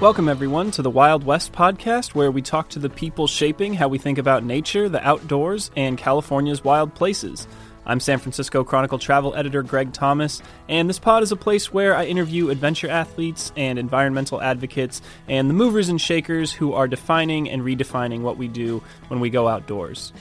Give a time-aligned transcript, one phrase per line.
[0.00, 3.88] Welcome, everyone, to the Wild West podcast, where we talk to the people shaping how
[3.88, 7.48] we think about nature, the outdoors, and California's wild places.
[7.84, 11.96] I'm San Francisco Chronicle travel editor Greg Thomas, and this pod is a place where
[11.96, 17.50] I interview adventure athletes and environmental advocates and the movers and shakers who are defining
[17.50, 20.12] and redefining what we do when we go outdoors.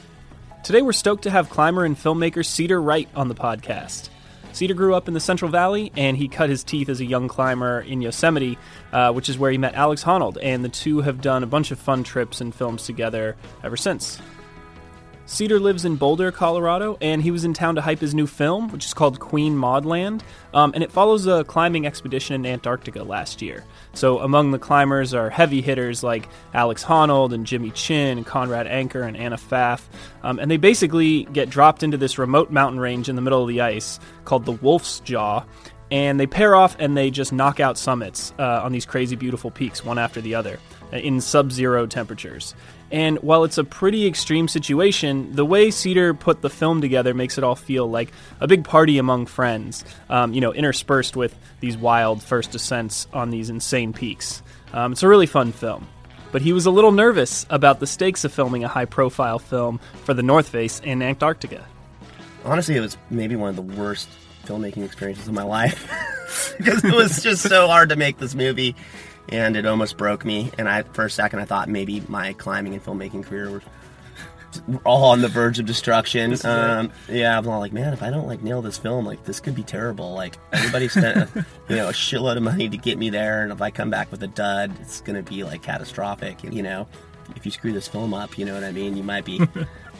[0.63, 4.09] Today, we're stoked to have climber and filmmaker Cedar Wright on the podcast.
[4.57, 7.27] Cedar grew up in the Central Valley, and he cut his teeth as a young
[7.27, 8.57] climber in Yosemite,
[8.91, 11.70] uh, which is where he met Alex Honnold, and the two have done a bunch
[11.70, 14.20] of fun trips and films together ever since.
[15.30, 18.70] Cedar lives in Boulder, Colorado, and he was in town to hype his new film,
[18.70, 23.03] which is called Queen Maud Land, um, and it follows a climbing expedition in Antarctica
[23.03, 23.66] last year.
[23.94, 28.67] So among the climbers are heavy hitters like Alex Honnold and Jimmy Chin, and Conrad
[28.67, 29.81] Anker, and Anna Pfaff,
[30.23, 33.50] um, and they basically get dropped into this remote mountain range in the middle of
[33.50, 35.44] the ice called the Wolf's Jaw,
[35.91, 39.52] and they pair off and they just knock out summits uh, on these crazy beautiful
[39.52, 40.59] peaks one after the other
[40.94, 42.56] uh, in sub-zero temperatures
[42.91, 47.38] and while it's a pretty extreme situation the way cedar put the film together makes
[47.38, 51.77] it all feel like a big party among friends um, you know interspersed with these
[51.77, 54.41] wild first ascents on these insane peaks.
[54.73, 55.88] Um, it's a really fun film.
[56.31, 59.79] But he was a little nervous about the stakes of filming a high profile film
[60.03, 61.66] for the north face in antarctica.
[62.44, 64.09] Honestly it was maybe one of the worst
[64.45, 65.89] filmmaking experiences of my life.
[66.57, 68.75] Because it was just so hard to make this movie
[69.30, 70.52] and it almost broke me.
[70.58, 73.61] And i for a second i thought maybe my climbing and filmmaking career were
[74.86, 76.36] all on the verge of destruction.
[76.45, 79.39] Um, yeah i'm all like man if i don't like nail this film like this
[79.39, 80.14] could be terrible.
[80.14, 83.52] Like everybody spent a, you know a shitload of money to get me there and
[83.52, 86.44] if i come back with a dud it's gonna be like catastrophic.
[86.44, 86.88] And you know
[87.36, 88.95] if you screw this film up you know what i mean?
[88.95, 89.41] You might be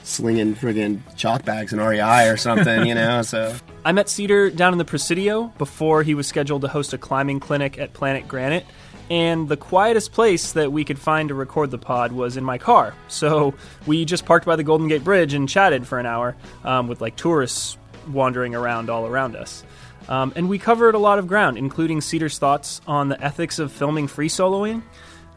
[0.08, 3.22] slinging friggin' chalk bags in REI or something, you know.
[3.22, 3.56] So.
[3.86, 7.40] I met Cedar down in the Presidio before he was scheduled to host a climbing
[7.40, 8.66] clinic at Planet Granite.
[9.10, 12.58] And the quietest place that we could find to record the pod was in my
[12.58, 12.94] car.
[13.08, 13.54] So
[13.86, 17.00] we just parked by the Golden Gate Bridge and chatted for an hour um, with
[17.00, 17.78] like tourists
[18.10, 19.64] wandering around all around us.
[20.10, 23.72] Um, and we covered a lot of ground, including Cedar's thoughts on the ethics of
[23.72, 24.82] filming free soloing,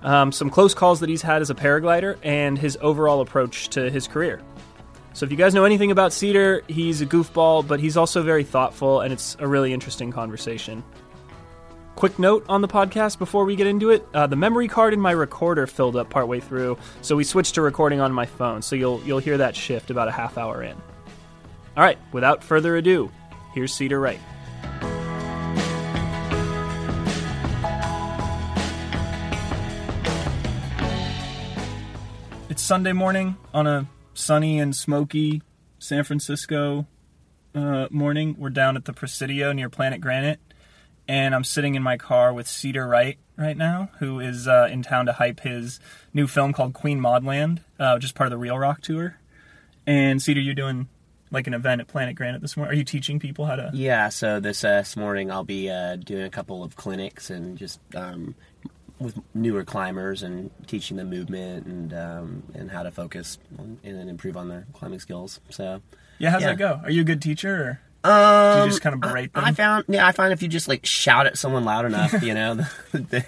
[0.02, 3.90] um, some close calls that he's had as a paraglider, and his overall approach to
[3.90, 4.40] his career.
[5.12, 8.44] So if you guys know anything about Cedar, he's a goofball, but he's also very
[8.44, 10.84] thoughtful, and it's a really interesting conversation.
[11.96, 15.00] Quick note on the podcast before we get into it: uh, the memory card in
[15.00, 18.62] my recorder filled up partway through, so we switched to recording on my phone.
[18.62, 20.76] So you'll you'll hear that shift about a half hour in.
[21.76, 23.10] All right, without further ado,
[23.54, 24.20] here's Cedar Wright.
[32.48, 35.42] It's Sunday morning on a sunny and smoky
[35.78, 36.86] San Francisco
[37.54, 38.34] uh, morning.
[38.38, 40.40] We're down at the Presidio near Planet Granite,
[41.10, 44.82] and I'm sitting in my car with Cedar Wright right now, who is uh, in
[44.84, 45.80] town to hype his
[46.14, 49.16] new film called Queen Maud Land, uh, which is part of the Reel Rock tour.
[49.88, 50.88] And Cedar, you're doing
[51.32, 52.72] like an event at Planet Granite this morning.
[52.72, 53.70] Are you teaching people how to?
[53.74, 57.58] yeah, so this uh, this morning I'll be uh, doing a couple of clinics and
[57.58, 58.36] just um,
[59.00, 64.08] with newer climbers and teaching them movement and um, and how to focus on, and
[64.08, 65.40] improve on their climbing skills.
[65.50, 65.82] So
[66.18, 66.48] Yeah, how's Yeah.
[66.50, 66.80] that go?
[66.84, 67.54] Are you a good teacher?
[67.56, 67.80] Or?
[68.04, 69.48] Um, just kinda berate I, them?
[69.48, 72.34] I found yeah, I find if you just like shout at someone loud enough, you
[72.34, 72.60] know,
[72.92, 73.24] they,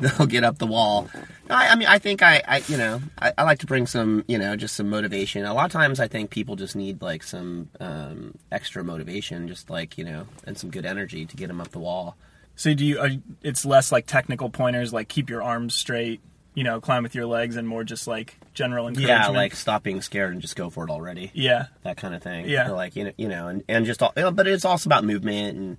[0.00, 1.08] they'll get up the wall.
[1.48, 4.24] I, I mean, I think I, I you know, I, I like to bring some,
[4.26, 5.44] you know, just some motivation.
[5.44, 9.70] A lot of times, I think people just need like some um, extra motivation, just
[9.70, 12.16] like you know, and some good energy to get them up the wall.
[12.56, 12.98] So do you?
[12.98, 13.10] Are,
[13.42, 16.20] it's less like technical pointers, like keep your arms straight,
[16.56, 19.20] you know, climb with your legs, and more just like general encouragement.
[19.20, 21.30] Yeah, like stop being scared and just go for it already.
[21.34, 22.48] yeah, that kind of thing.
[22.48, 22.70] Yeah.
[22.70, 25.04] Like you know, you know, and, and just all, you know, but it's also about
[25.04, 25.76] movement and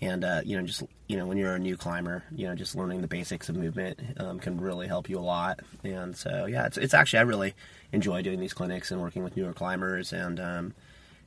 [0.00, 2.76] and uh, you know, just you know, when you're a new climber, you know, just
[2.76, 5.60] learning the basics of movement um, can really help you a lot.
[5.82, 7.54] And so yeah, it's it's actually I really
[7.92, 10.40] enjoy doing these clinics and working with newer climbers and.
[10.40, 10.74] Um,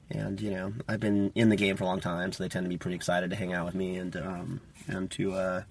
[0.10, 2.66] and you know, I've been in the game for a long time, so they tend
[2.66, 5.64] to be pretty excited to hang out with me and um, and to uh,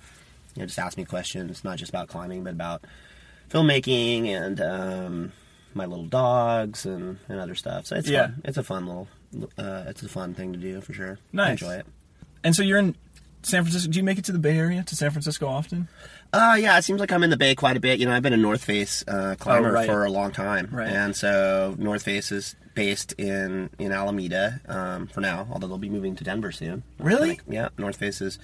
[0.56, 2.82] you know just ask me questions, not just about climbing, but about
[3.52, 5.32] filmmaking and um,
[5.74, 7.86] my little dogs and, and other stuff.
[7.86, 8.26] So it's Yeah.
[8.28, 8.42] fun.
[8.44, 9.08] It's a fun little.
[9.58, 11.18] Uh, it's a fun thing to do for sure.
[11.36, 11.86] I enjoy it.
[12.44, 12.94] And so you're in
[13.42, 13.90] San Francisco.
[13.90, 15.88] Do you make it to the Bay Area to San Francisco often?
[16.32, 17.98] Uh, yeah, it seems like I'm in the Bay quite a bit.
[18.00, 19.86] You know, I've been a North Face uh, climber Oh, right.
[19.86, 20.88] for a long time, Right.
[20.88, 25.46] and so North Face is based in in Alameda um, for now.
[25.50, 26.82] Although they'll be moving to Denver soon.
[26.98, 27.38] Really?
[27.48, 28.38] Yeah, North Face is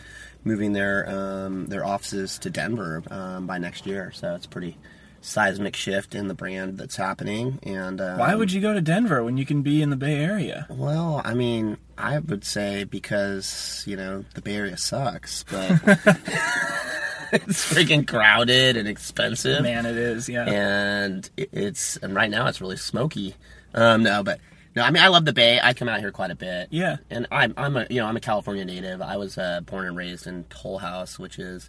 [0.45, 4.11] moving their um, their offices to Denver um, by next year.
[4.15, 4.77] So it's pretty
[5.21, 7.59] seismic shift in the brand that's happening.
[7.63, 10.17] And um, Why would you go to Denver when you can be in the Bay
[10.17, 10.67] Area?
[10.71, 15.71] Well, I mean, I would say because you know the Bay Area sucks, but
[17.33, 19.63] it's freaking crowded and expensive.
[19.63, 20.29] Man, it is.
[20.29, 20.45] Yeah.
[20.47, 23.35] and it- it's and right now it's really smoky.
[23.75, 24.41] Um, no, but
[24.77, 25.59] no, I mean I love the Bay.
[25.63, 26.69] I come out here quite a bit.
[26.71, 26.97] Yeah.
[27.11, 29.03] and I'm I'm a you know I'm a California native.
[29.03, 31.69] I was uh, born and raised in Tollhouse, which is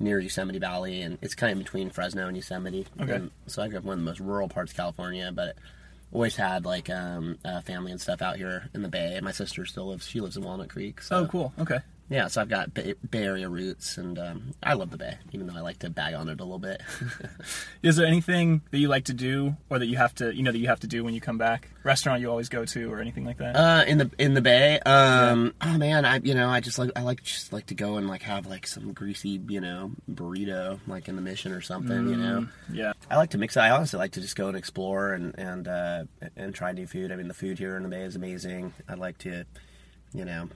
[0.00, 2.86] near Yosemite Valley, and it's kind of between Fresno and Yosemite.
[3.00, 3.12] Okay.
[3.12, 5.56] And so I grew up in one of the most rural parts of California, but
[6.12, 9.14] always had like um, uh, family and stuff out here in the Bay.
[9.16, 10.06] And my sister still lives.
[10.06, 11.00] She lives in Walnut Creek.
[11.02, 11.52] So Oh, cool.
[11.58, 11.78] Okay.
[12.08, 15.46] Yeah, so I've got Bay, Bay Area roots, and um, I love the Bay, even
[15.46, 16.82] though I like to bag on it a little bit.
[17.82, 20.52] Is there anything that you like to do, or that you have to, you know,
[20.52, 21.70] that you have to do when you come back?
[21.82, 23.56] Restaurant you always go to, or anything like that?
[23.56, 26.90] Uh, in the in the Bay, um, oh man, I you know I just like
[26.96, 30.80] I like just like to go and like have like some greasy you know burrito
[30.86, 32.48] like in the Mission or something, you know.
[32.72, 32.92] yeah.
[33.10, 33.60] I like to mix it.
[33.60, 36.04] I honestly like to just go and explore and and uh,
[36.36, 37.12] and try new food.
[37.12, 38.72] I mean, the food here in the Bay is amazing.
[38.88, 39.44] I'd like to,
[40.14, 40.48] you know,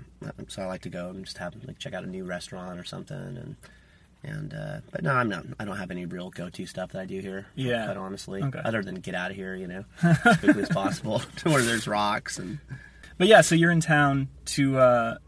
[0.48, 2.84] so I like to go and just have like check out a new restaurant or
[2.84, 3.56] something and.
[4.24, 5.44] And uh, but no, I'm not.
[5.60, 7.46] I don't have any real go-to stuff that I do here.
[7.54, 7.84] Yeah.
[7.84, 8.60] quite honestly, Okay.
[8.64, 11.86] other than get out of here, you know, as quickly as possible to where there's
[11.86, 12.58] rocks and
[13.16, 15.18] But yeah, so you're in town to, uh,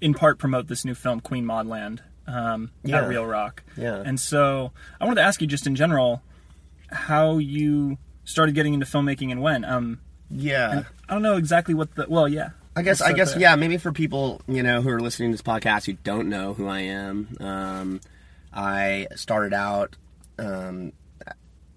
[0.00, 3.02] in part, promote this new film, Queen Maud Land, um, Yeah.
[3.02, 3.64] at Reel Rock.
[3.76, 3.96] Yeah.
[4.02, 6.22] And so I wanted to ask you, just in general,
[6.90, 9.62] how you started getting into filmmaking and when.
[9.62, 10.84] Um, Yeah.
[11.06, 12.06] I don't know exactly what the.
[12.08, 12.50] Well, yeah.
[12.74, 15.42] I guess I guess yeah, maybe for people, you know, who are listening to this
[15.42, 18.00] podcast who don't know who I am, um,
[18.52, 19.96] I started out
[20.38, 20.92] um,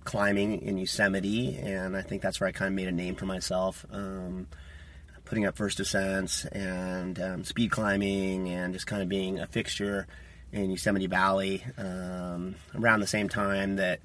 [0.06, 3.26] climbing in Yosemite and I think that's where I kind of made a name for
[3.26, 3.86] myself.
[3.92, 4.48] Um,
[5.26, 10.08] putting up first ascents and um, speed climbing and just kind of being a fixture
[10.52, 14.00] in Yosemite Valley um, around the same time that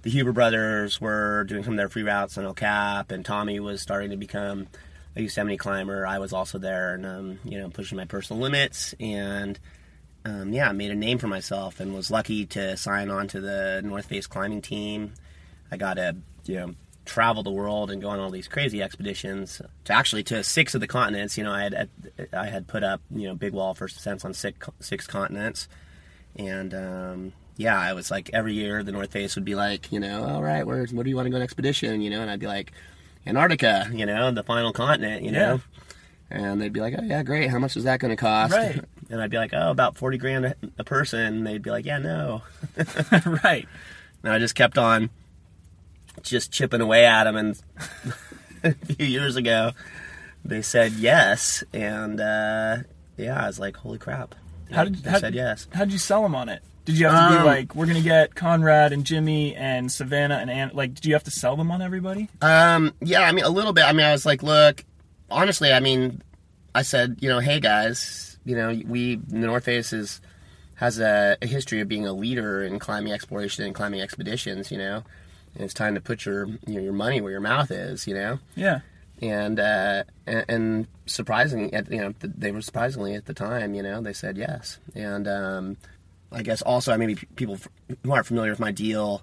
[0.00, 3.60] the Huber brothers were doing some of their free routes on El Cap, and Tommy
[3.60, 4.66] was starting to become
[5.16, 6.06] a Yosemite climber.
[6.06, 9.58] I was also there, and um, you know, pushing my personal limits, and
[10.24, 13.82] um, yeah, made a name for myself, and was lucky to sign on to the
[13.84, 15.14] North Face climbing team.
[15.70, 16.74] I got to you know
[17.04, 20.80] travel the world and go on all these crazy expeditions to actually to six of
[20.80, 21.36] the continents.
[21.36, 21.90] You know, I had
[22.32, 25.68] I had put up you know big wall first ascents on six six continents,
[26.36, 30.00] and um, yeah, I was like every year the North Face would be like, you
[30.00, 32.00] know, all right, where's where do you want to go on expedition?
[32.00, 32.72] You know, and I'd be like,
[33.26, 35.60] Antarctica, you know, the final continent, you know.
[36.30, 37.50] And they'd be like, "Oh yeah, great.
[37.50, 38.82] How much is that going to cost?" Right.
[39.10, 41.84] And I'd be like, "Oh, about forty grand a, a person." And they'd be like,
[41.84, 42.40] "Yeah, no."
[43.44, 43.68] right.
[44.22, 45.10] And I just kept on,
[46.22, 47.36] just chipping away at them.
[47.36, 47.62] And
[48.64, 49.72] a few years ago,
[50.42, 52.78] they said yes, and uh,
[53.18, 54.34] yeah, I was like, "Holy crap!"
[54.70, 55.68] How did they how, said yes?
[55.74, 56.62] How did you sell them on it?
[56.84, 60.36] Did you have to be Um, like, we're gonna get Conrad and Jimmy and Savannah
[60.48, 60.72] and?
[60.74, 62.28] Like, did you have to sell them on everybody?
[62.40, 63.84] Um, yeah, I mean, a little bit.
[63.84, 64.84] I mean, I was like, look,
[65.30, 66.22] honestly, I mean,
[66.74, 70.20] I said, you know, hey guys, you know, we the North Face is
[70.76, 74.72] has a, a history of being a leader in climbing exploration and climbing expeditions.
[74.72, 75.04] You know,
[75.54, 78.08] and it's time to put your you know, your money where your mouth is.
[78.08, 78.80] You know, Yeah.
[79.20, 83.82] and uh, and, and surprisingly, at, you know, they were surprisingly at the time, you
[83.84, 84.78] know, they said yes.
[84.96, 85.76] And um,
[86.32, 87.58] I guess also, I maybe people
[88.04, 89.22] who aren't familiar with my deal,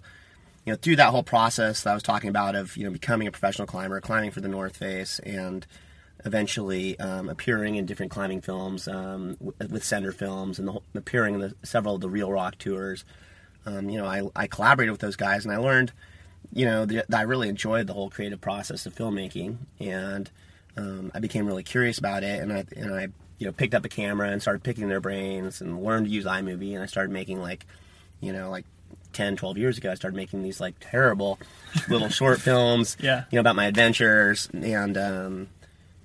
[0.65, 3.27] you know, through that whole process that I was talking about of you know becoming
[3.27, 5.65] a professional climber, climbing for the North Face, and
[6.25, 11.41] eventually um, appearing in different climbing films um, with Sender Films and whole, appearing in
[11.41, 13.05] the, several of the Reel Rock tours.
[13.65, 15.91] Um, you know, I, I collaborated with those guys, and I learned
[16.53, 20.29] you know, that I really enjoyed the whole creative process of filmmaking, and
[20.77, 23.07] um, I became really curious about it, and I and I
[23.39, 26.25] you know picked up a camera and started picking their brains and learned to use
[26.25, 27.65] iMovie, and I started making like,
[28.21, 28.65] you know, like
[29.13, 31.39] 10, 12 years ago, I started making these like terrible
[31.89, 33.23] little short films, Yeah.
[33.31, 35.47] you know, about my adventures, and um,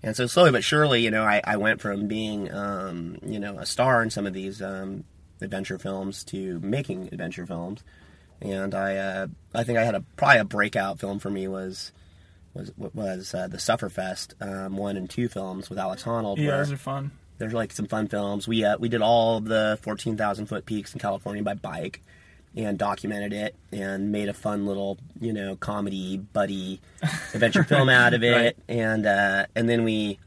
[0.03, 3.59] and so slowly but surely, you know, I, I went from being um, you know
[3.59, 5.05] a star in some of these um,
[5.43, 7.83] adventure films to making adventure films
[8.41, 11.93] and I uh, I think I had a probably a breakout film for me was
[12.53, 16.39] was was uh, the Sufferfest um, one and two films with Alex Honnold.
[16.39, 17.11] Yeah, where those are fun.
[17.39, 18.47] There's like some fun films.
[18.49, 22.03] We uh, we did all of the fourteen thousand foot peaks in California by bike
[22.57, 26.81] and documented it and made a fun little you know comedy buddy
[27.35, 28.57] adventure film out of it Right.
[28.69, 30.19] and uh, and then we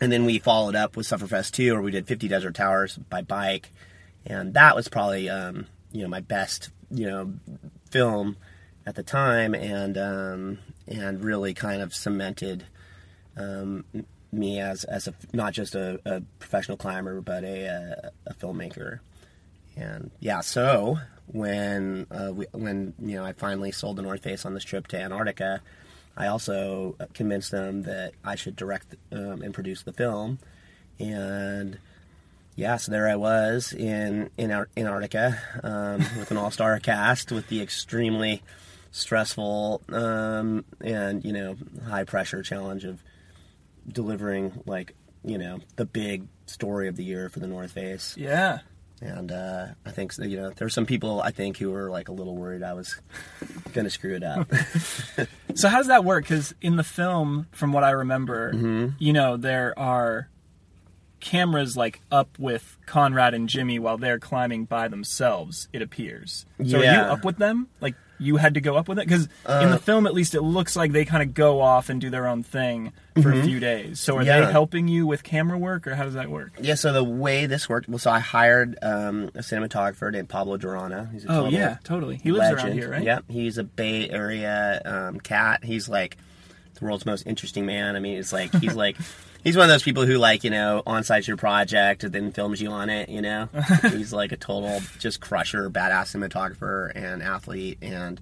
[0.00, 3.22] and then we followed up with Sufferfest 2 where we did 50 Desert Towers by
[3.22, 3.70] bike
[4.26, 7.32] and that was probably um, you know my best you know
[7.90, 8.36] film
[8.86, 12.64] at the time and um, and really kind of cemented
[13.36, 13.84] um,
[14.34, 19.00] me as as a not just a, a professional climber but a, a, a filmmaker.
[19.76, 24.44] And yeah so when uh, we, when you know I finally sold the North Face
[24.44, 25.60] on this trip to Antarctica
[26.16, 30.38] I also convinced them that I should direct um, and produce the film.
[31.00, 31.78] And
[32.54, 37.48] yeah, so there I was in in Ar- Antarctica um, with an all-star cast with
[37.48, 38.42] the extremely
[38.92, 41.56] stressful um, and you know
[41.88, 43.02] high pressure challenge of
[43.88, 48.14] delivering like you know the big story of the year for the North Face.
[48.16, 48.58] Yeah.
[49.00, 52.12] And uh, I think you know there's some people I think who were like a
[52.12, 52.98] little worried I was
[53.72, 54.50] gonna screw it up.
[55.56, 56.24] So how does that work?
[56.24, 58.96] Because in the film, from what I remember, Mm-hmm.
[58.98, 60.28] you know, there are
[61.20, 65.68] cameras like up with Conrad and Jimmy while they're climbing by themselves.
[65.72, 66.44] It appears.
[66.66, 67.68] So are you up with them?
[67.80, 69.06] Like you had to go up with it?
[69.06, 71.88] Because in Uh, the film, at least, it looks like they kind of go off
[71.90, 74.00] and do their own thing for a few days.
[74.00, 74.26] So are Mm-hmm.
[74.26, 74.46] Yeah.
[74.46, 76.52] they helping you with camera work, or how does that work?
[76.60, 80.56] yeah, so the way this worked, well, so I hired um, a cinematographer named Pablo
[80.56, 81.12] Durana.
[81.12, 82.16] He's a Oh yeah, totally.
[82.22, 82.78] He lives around legend.
[82.80, 83.02] here, right?
[83.04, 85.62] Yep, he's a Bay Area um, cat.
[85.64, 86.16] He's like
[86.78, 87.94] the world's most interesting man.
[87.96, 88.96] I mean, it's like he's like
[89.44, 92.32] he's one of those people who like you know on site your project and then
[92.32, 93.08] films you on it.
[93.08, 93.48] You know,
[93.82, 98.20] he's like a total just crusher, badass cinematographer and athlete, and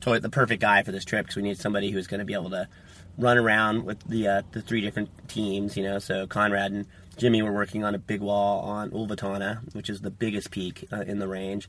[0.00, 2.34] totally the perfect guy for this trip because we need somebody who's going to be
[2.34, 2.68] able to
[3.16, 5.76] run around with the uh, the three different teams.
[5.76, 9.90] You know, so Conrad and Jimmy were working on a big wall on Ulvetanna, which
[9.90, 11.68] is the biggest peak uh, in the range.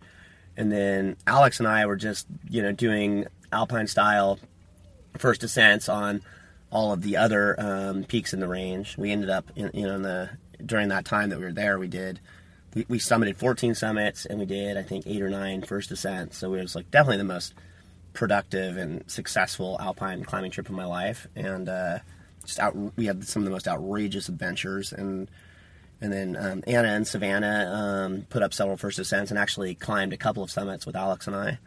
[0.55, 4.39] And then Alex and I were just, you know, doing alpine style
[5.17, 6.21] first ascents on
[6.71, 8.97] all of the other um, peaks in the range.
[8.97, 10.29] We ended up, in, you know, in the
[10.63, 12.19] during that time that we were there, we did
[12.73, 16.37] we, we summited 14 summits and we did I think eight or nine first ascents.
[16.37, 17.53] So it was like definitely the most
[18.13, 21.27] productive and successful alpine climbing trip of my life.
[21.35, 21.99] And uh,
[22.45, 25.29] just out, we had some of the most outrageous adventures and.
[26.01, 30.13] And then um, Anna and Savannah um, put up several first ascents and actually climbed
[30.13, 31.59] a couple of summits with Alex and I.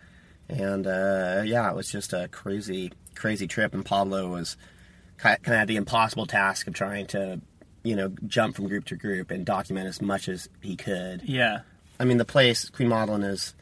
[0.49, 3.75] And uh, yeah, it was just a crazy, crazy trip.
[3.75, 4.56] And Pablo was
[5.23, 7.41] kind of had the impossible task of trying to,
[7.83, 11.23] you know, jump from group to group and document as much as he could.
[11.25, 11.61] Yeah.
[12.00, 13.55] I mean, the place Queen Maud Land is,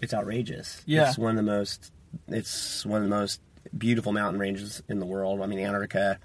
[0.00, 0.82] it's outrageous.
[0.86, 1.08] Yeah.
[1.08, 1.92] it's one of the most,
[2.28, 3.40] it's one of the most
[3.76, 5.40] beautiful mountain ranges in the world.
[5.40, 6.18] I mean, Antarctica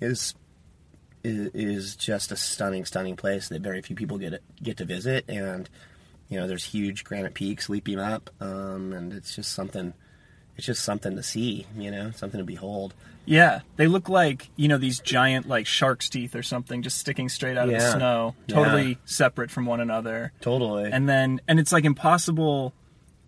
[0.00, 0.34] is
[1.22, 5.24] is, is just a stunning, stunning place that very few people get get to visit,
[5.28, 5.68] and
[6.28, 9.92] you know, there's huge granite peaks leaping up, um, and it's just something.
[10.56, 12.94] It's just something to see, you know, something to behold.
[13.26, 17.28] Yeah, they look like you know these giant like shark's teeth or something, just sticking
[17.28, 17.92] straight out of the Yeah.
[17.94, 18.54] snow, Yeah.
[18.56, 20.32] totally separate from one another.
[20.40, 20.90] Totally.
[20.90, 22.72] And then, and it's like impossible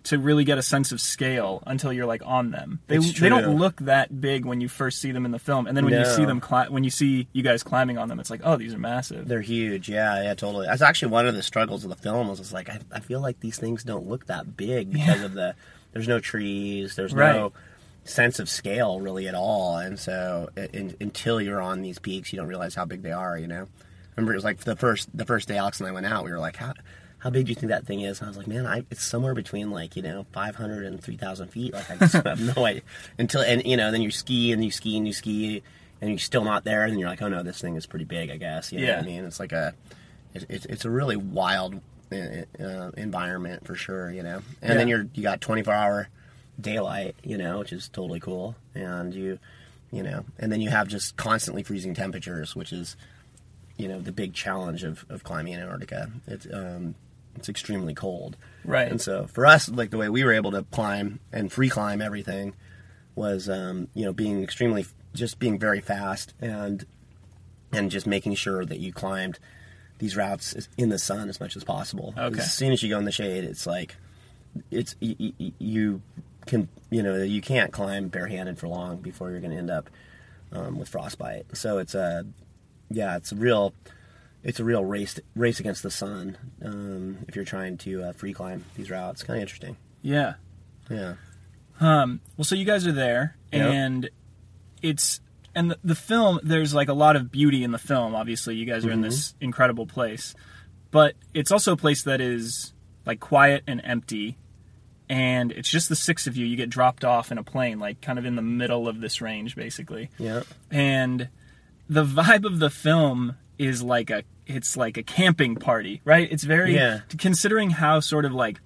[0.05, 2.81] to really get a sense of scale until you're like on them.
[2.89, 5.69] They It's they don't look that big when you first see them in the film,
[5.69, 8.19] and then when you see them cli- when you see you guys climbing on them,
[8.19, 9.29] it's like oh these are massive.
[9.29, 10.67] They're huge, yeah, yeah, totally.
[10.67, 12.27] That's actually one of the struggles of the film.
[12.27, 15.35] Was it's like I, I feel like these things don't look that big because of
[15.35, 15.55] the
[15.93, 17.37] there's no trees, there's Right.
[18.05, 22.39] Sense of scale really at all, and so in, until you're on these peaks, you
[22.39, 23.39] don't realize how big they are.
[23.39, 23.69] You know,
[24.17, 26.31] remember it was like the first the first day Alex and I went out, we
[26.31, 26.75] were like, how
[27.19, 28.19] how big do you think that thing is?
[28.21, 31.49] And I was like, man, I, it's somewhere between like you know 500 and 3,000
[31.49, 31.73] feet.
[31.73, 32.83] Like I just have no idea
[33.19, 35.63] until and you know then you ski and you ski and you ski
[36.01, 38.29] and you're still not there, and you're like, oh no, this thing is pretty big,
[38.31, 38.73] I guess.
[38.73, 39.01] You know what Yeah.
[39.03, 39.25] I mean?
[39.25, 39.73] It's like a
[40.35, 41.81] it, it's it's a really wild
[42.11, 42.17] uh,
[42.61, 44.43] uh, environment for sure, you know.
[44.61, 46.09] And then you're you got 24 hour
[46.61, 48.57] daylight, you know, which is totally cool.
[48.75, 49.39] And you,
[49.91, 52.97] you know, and then you have just constantly freezing temperatures, which is,
[53.77, 56.11] you know, the big challenge of, of climbing in Antarctica.
[56.27, 56.95] It's um,
[57.35, 58.91] it's extremely cold, Right.
[58.91, 62.03] And so for us, like the way we were able to climb and free climb
[62.03, 62.53] everything
[63.15, 66.85] was, um, you know, being extremely just being very fast and
[67.73, 69.39] and just making sure that you climbed
[69.99, 72.13] these routes in the sun as much as possible.
[72.19, 72.39] Okay.
[72.41, 73.97] As soon as you go in the shade, it's like
[74.71, 76.03] it's y- y- y- you
[76.47, 79.91] can you know you can't climb barehanded for long before you're going to end up
[80.53, 81.47] um, with frostbite.
[81.57, 82.27] So it's a
[82.91, 83.75] yeah, it's a real
[84.43, 88.33] it's a real race race against the sun um, if you're trying to uh, free
[88.33, 89.23] climb these routes.
[89.23, 89.77] Kind of interesting.
[90.03, 90.35] yeah.
[90.91, 91.15] Yeah.
[91.81, 93.63] Um, well, so you guys are there, Yep.
[93.73, 94.11] and
[94.83, 95.21] it's
[95.55, 96.39] and the, the film.
[96.43, 98.15] There's like a lot of beauty in the film.
[98.15, 100.35] Obviously, you guys are in this incredible place,
[100.91, 102.73] but it's also a place that is
[103.07, 104.37] like quiet and empty,
[105.13, 106.47] and it's just the six of you.
[106.47, 109.21] You get dropped off in a plane, like kind of in the middle of this
[109.21, 110.43] range, basically Yeah.
[110.71, 111.29] and
[111.89, 116.43] the vibe of the film is like a it's like a camping party right it's
[116.45, 117.01] very Yeah.
[117.19, 118.61] considering how sort of like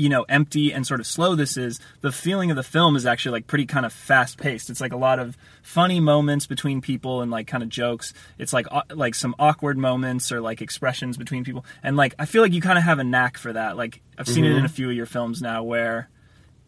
[0.00, 3.04] you know empty and sort of slow this is the feeling of the film is
[3.04, 6.80] actually like pretty kind of fast paced it's like a lot of funny moments between
[6.80, 11.16] people and like kind of jokes it's like like some awkward moments or like expressions
[11.16, 13.76] between people and like i feel like you kind of have a knack for that
[13.76, 14.66] like i've seen it in mm-hmm.
[14.66, 16.08] a few of your films now where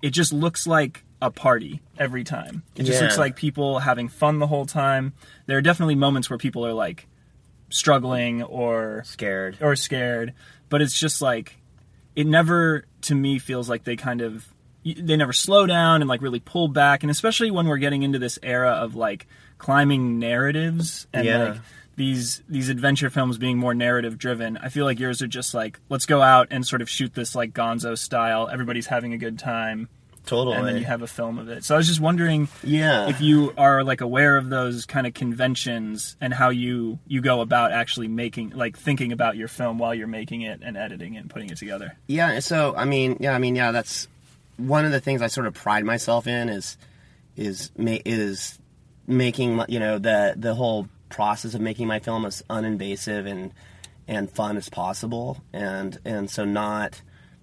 [0.02, 2.64] it just looks like a party every time.
[2.74, 3.04] It just Yeah.
[3.06, 5.12] looks like people having fun the whole time.
[5.46, 7.06] There are definitely moments where people are like
[7.70, 9.58] struggling or Scared.
[9.60, 10.34] or scared,
[10.68, 11.61] but it's just like
[12.16, 14.48] it never to me feels like they kind of
[14.84, 18.18] they never slow down and like really pull back and especially when we're getting into
[18.18, 19.26] this era of like
[19.58, 21.38] climbing narratives and Yeah.
[21.44, 21.60] like
[21.96, 24.56] these these adventure films being more narrative driven.
[24.56, 27.34] I feel like yours are just like let's go out and sort of shoot this
[27.34, 28.48] like gonzo style.
[28.50, 29.88] Everybody's having a good time
[30.26, 30.56] Totally.
[30.56, 31.64] and then you have a film of it.
[31.64, 33.08] So I was just wondering yeah.
[33.08, 37.40] if you are like aware of those kind of conventions and how you you go
[37.40, 41.20] about actually making like thinking about your film while you're making it and editing it
[41.20, 41.96] and putting it together.
[42.06, 44.06] Yeah, so I mean, yeah, I mean, yeah, that's
[44.56, 46.76] one of the things I sort of pride myself in is
[47.36, 48.58] is is
[49.06, 53.52] making you know the the whole process of making my film as uninvasive and
[54.06, 57.02] and fun as possible, and and so not.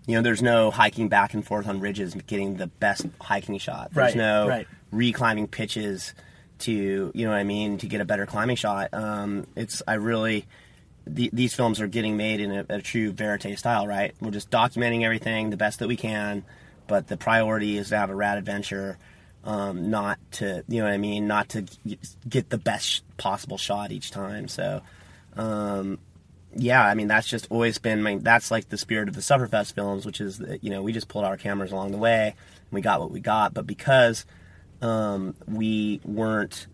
[0.10, 3.94] You know, there's no hiking back and forth on ridges, getting the best hiking shot.
[3.94, 4.68] There's Right, no right.
[4.92, 6.16] reclimbing pitches
[6.60, 8.90] to, you know what I mean, to get a better climbing shot.
[8.92, 10.48] Um, it's I really,
[11.06, 14.16] the, these films are getting made in a, a true verite style, right?
[14.20, 16.44] We're just documenting everything the best that we can,
[16.88, 18.98] but the priority is to have a rad adventure,
[19.44, 21.66] um, not to, you know what I mean, not to
[22.28, 24.48] get the best possible shot each time.
[24.48, 24.82] So,
[25.38, 26.00] um,
[26.56, 28.18] yeah, I mean that's just always been my.
[28.22, 31.08] That's like the spirit of the Sufferfest films, which is that you know we just
[31.08, 33.54] pulled our cameras along the way, and we got what we got.
[33.54, 34.26] But because
[34.82, 36.68] um, we weren't,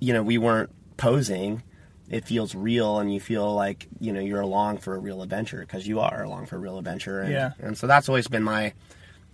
[0.00, 1.62] you know, we weren't posing,
[2.08, 5.60] it feels real, and you feel like you know you're along for a real adventure
[5.60, 7.20] because you are along for a real adventure.
[7.20, 7.50] And, Yeah.
[7.58, 8.72] and so that's always been my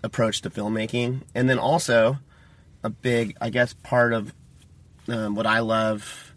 [0.03, 2.19] approach to filmmaking, and then also
[2.83, 4.33] a big, I guess, part of
[5.09, 6.30] um, what I love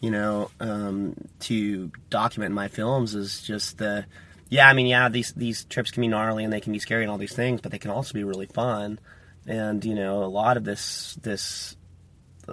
[0.00, 4.04] you know, um, to document my films is just the,
[4.48, 7.02] yeah, I mean, yeah, these these trips can be gnarly and they can be scary
[7.02, 8.98] and all these things, but they can also be really fun.
[9.46, 11.76] And you know, a lot of this this,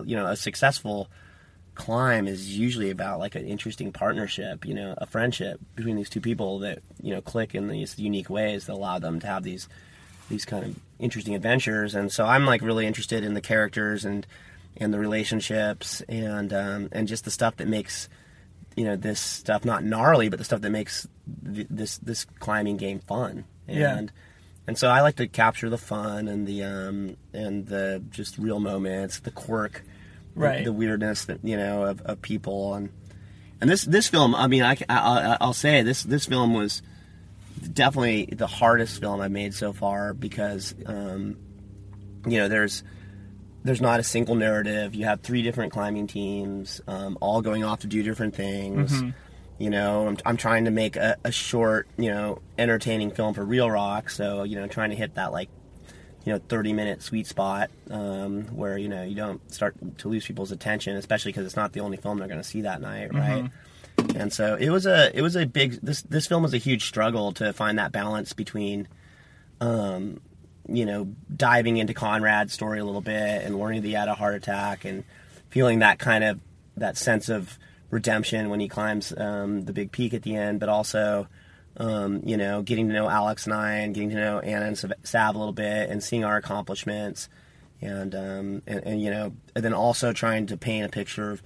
[0.04, 1.10] you know, a successful
[1.75, 6.22] climb is usually about like an interesting partnership, you know, a friendship between these two
[6.22, 9.68] people that you know click in these unique ways that allow them to have these
[10.29, 11.96] these kind of interesting adventures.
[11.96, 14.25] And so I'm like really interested in the characters and
[14.77, 18.09] and the relationships and um, and just the stuff that makes
[18.75, 21.07] you know this stuff not gnarly, but the stuff that makes
[21.53, 23.46] th- this this climbing game fun.
[23.68, 24.01] And Yeah.
[24.68, 28.59] and so I like to capture the fun and the um, and the just real
[28.59, 29.83] moments, the quirk,
[30.36, 30.66] the- Right.
[30.66, 32.90] the, weirdness that you know of, of people and
[33.62, 34.33] and this this film.
[34.33, 36.81] I mean, I, I I'll say this this film was
[37.72, 41.38] definitely the hardest film I've made so far because um,
[42.25, 42.83] you know there's
[43.64, 44.94] there's not a single narrative.
[44.94, 49.02] You have three different climbing teams, um, all going off to do different things.
[49.60, 53.44] You know, I'm, I'm trying to make a, a short, you know, entertaining film for
[53.46, 54.10] Reel Rock.
[54.10, 55.50] So, you know, trying to hit that like,
[56.26, 60.26] you know, 30 minute sweet spot um, where, you know, you don't start to lose
[60.26, 63.14] people's attention, especially because it's not the only film they're going to see that night,
[63.14, 63.50] right?
[64.16, 66.86] And so it was a it was a big this this film was a huge
[66.88, 68.88] struggle to find that balance between
[69.62, 70.20] um,
[70.68, 74.16] you know, diving into Conrad's story a little bit and learning that he had a
[74.16, 75.04] heart attack and
[75.50, 76.40] feeling that kind of
[76.78, 77.58] that sense of
[77.90, 81.28] redemption when he climbs um, the big peak at the end, but also,
[81.78, 84.78] um, you know, getting to know Alex and I and getting to know Anna and
[84.78, 87.30] Sav- a little bit and seeing our accomplishments
[87.82, 91.44] and, um, and, and, you know, and then also trying to paint a picture of,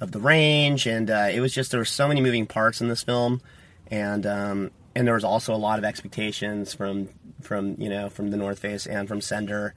[0.00, 0.86] of the range.
[0.86, 3.40] And uh, it was just, there were so many moving parts in this film.
[3.86, 7.08] And, um, and there was also a lot of expectations from
[7.46, 9.74] from you know from the North Face and from Sender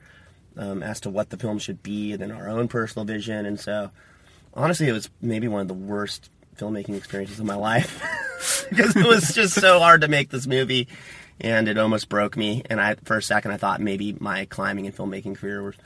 [0.56, 3.46] um, as to what the film should be, and then our own personal vision.
[3.46, 3.90] And so,
[4.54, 9.06] honestly, it was maybe one of the worst filmmaking experiences of my life because it
[9.06, 10.88] was just so hard to make this movie,
[11.40, 12.62] and it almost broke me.
[12.68, 15.76] And I, for a second, I thought maybe my climbing and filmmaking career was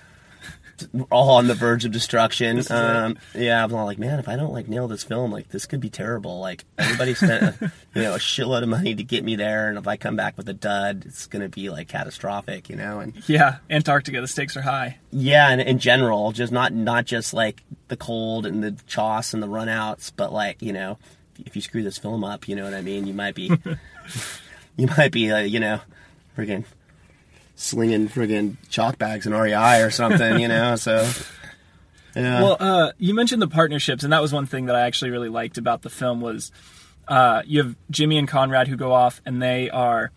[1.11, 2.63] all on the verge of destruction.
[2.71, 5.67] Um, yeah, I'm all like, man, if I don't like nail this film, like this
[5.67, 6.41] could be terrible.
[6.41, 9.87] Like everybody spent, you know, a shitload of money to get me there, and if
[9.87, 13.01] I come back with a dud, it's gonna be like catastrophic, you know.
[13.01, 14.99] And Yeah, Antarctica, the stakes are high.
[15.11, 19.43] yeah, and in general, just not not just like the cold and the choss and
[19.43, 20.99] the runouts, but like you know,
[21.45, 23.07] if you screw this film up, you know what I mean.
[23.07, 23.51] You might be,
[24.77, 25.81] you might be, uh, you know,
[26.37, 26.65] friggin'
[27.57, 30.77] slinging friggin' chalk bags in REI or something, you know.
[30.77, 31.09] So
[32.17, 35.11] yeah, Well, uh, you mentioned the partnerships, and that was one thing that I actually
[35.11, 36.53] really liked about the film was
[37.07, 40.11] uh, you have Jimmy and Conrad who go off, and they are,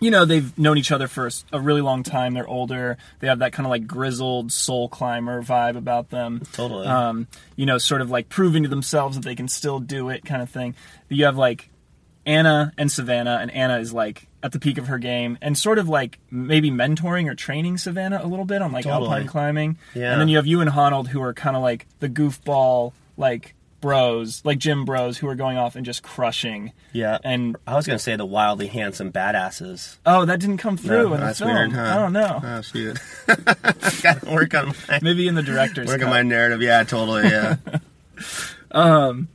[0.00, 2.32] you know, they've known each other for a really long time.
[2.34, 2.96] They're older.
[3.20, 6.40] They have that kind of like grizzled soul climber vibe about them.
[6.52, 6.86] Totally.
[6.86, 10.24] Um, you know, sort of like proving to themselves that they can still do it,
[10.24, 10.74] kind of thing.
[11.08, 11.68] But you have like
[12.24, 15.78] Anna and Savannah, and Anna is like at the peak of her game, and sort
[15.78, 19.10] of like maybe mentoring or training Savannah a little bit on like Totally.
[19.10, 19.78] alpine climbing.
[19.94, 20.12] Yeah.
[20.12, 23.54] And then you have you and Honnold who are kind of like the goofball, like
[23.80, 26.72] bros, like gym bros, who are going off and just crushing.
[26.92, 27.18] Yeah.
[27.24, 29.96] And I was gonna say the wildly handsome badasses.
[30.06, 31.50] oh, that didn't come through No, in the film.
[31.52, 31.82] weird, huh?
[31.82, 32.40] I don't know.
[32.44, 32.98] Oh shoot.
[34.02, 36.06] Gotta work on my Maybe in the director's work cut.
[36.06, 36.62] on my narrative.
[36.62, 37.24] Yeah, totally.
[37.24, 37.56] Yeah.
[38.70, 39.28] Um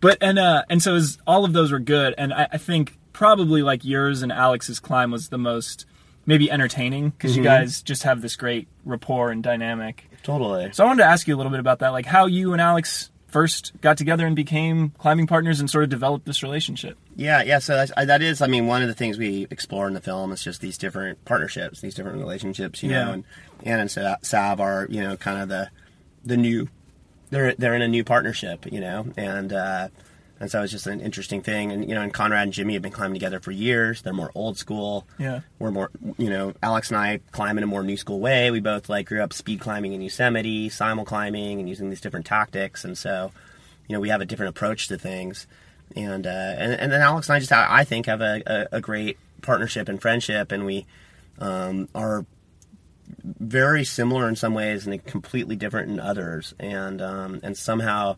[0.00, 2.96] but and uh and so was, all of those were good, and I, I think
[3.18, 5.86] probably like yours and Alex's climb was the most
[6.24, 7.38] maybe entertaining because Mm-hmm.
[7.40, 10.08] you guys just have this great rapport and dynamic.
[10.22, 10.70] totally.
[10.72, 12.62] So I wanted to ask you a little bit about that, like how you and
[12.62, 16.96] Alex first got together and became climbing partners and sort of developed this relationship.
[17.16, 17.58] Yeah, yeah.
[17.58, 20.30] So that's, that is, I mean, one of the things we explore in the film
[20.32, 22.82] is just these different partnerships, these different relationships.
[22.84, 23.04] You Yeah.
[23.04, 23.24] know, and
[23.64, 25.70] Anna and Sa- Sav are, you know, kind of the
[26.24, 26.68] the new.
[27.30, 29.88] They're they're in a new partnership, you know, and uh,
[30.40, 31.72] and so it's just an interesting thing.
[31.72, 34.02] And you know, and Conrad and Jimmy have been climbing together for years.
[34.02, 35.06] They're more old school.
[35.18, 35.40] Yeah.
[35.58, 38.50] We're more, you know, Alex and I climb in a more new school way.
[38.50, 42.26] We both like grew up speed climbing in Yosemite, simul climbing, and using these different
[42.26, 42.84] tactics.
[42.84, 43.32] And so,
[43.88, 45.46] you know, we have a different approach to things.
[45.96, 48.80] And uh, and and then Alex and I just, I think, have a, a, a
[48.80, 50.86] great partnership and friendship, and we
[51.38, 52.26] um, are
[53.24, 56.54] very similar in some ways and completely different in others.
[56.60, 58.16] And um, and somehow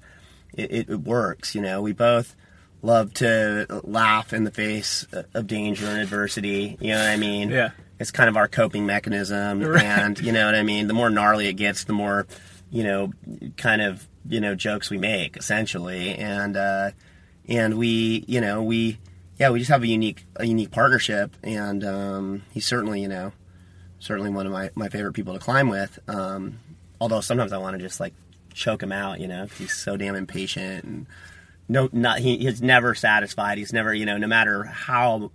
[0.55, 1.55] it, it, it works.
[1.55, 2.35] You know, we both
[2.83, 6.77] love to laugh in the face of danger and adversity.
[6.81, 7.51] You know what I mean?
[7.51, 7.71] Yeah.
[7.99, 9.85] It's kind of our coping mechanism, Right.
[9.85, 10.87] and you know what I mean.
[10.87, 12.27] The more gnarly it gets, the more
[12.71, 13.13] you know,
[13.57, 16.91] kind of you know jokes we make essentially, and uh,
[17.49, 18.99] and we you know we
[19.39, 23.33] yeah we just have a unique a unique partnership, and um, he's certainly you know
[23.99, 25.99] certainly one of my, my favorite people to climb with.
[26.09, 26.59] Um,
[27.03, 28.15] although sometimes I want to just like
[28.53, 31.07] choke him out, you know, he's so damn impatient and
[31.69, 33.59] no, not he, he's never satisfied.
[33.59, 35.31] He's never, you know, no matter how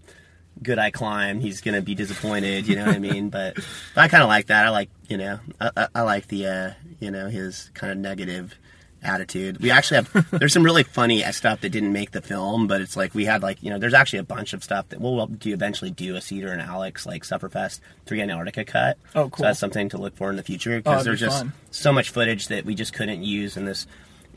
[0.61, 2.67] good I climb, he's gonna be disappointed.
[2.67, 3.29] You know what I mean?
[3.29, 4.65] But, but I kind of like that.
[4.65, 7.97] I like, you know, I, I, I like the, uh, you know, his kind of
[7.97, 8.55] negative
[9.05, 9.59] attitude.
[9.59, 12.97] We actually have there's some really funny stuff that didn't make the film, but it's
[12.97, 15.27] like we had like you know there's actually a bunch of stuff that we'll, we'll
[15.27, 18.97] do eventually do a Cedar and Alex like Sufferfest three Antarctica cut.
[19.15, 19.37] Oh, cool.
[19.37, 21.37] So that's something to look for in the future Oh, because that'd there's be just
[21.39, 21.53] fun.
[21.71, 23.87] so much footage that we just couldn't use in this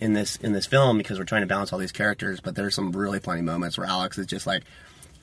[0.01, 2.41] in this in this film because we're trying to balance all these characters.
[2.41, 4.63] But there's some really funny moments where Alex is just like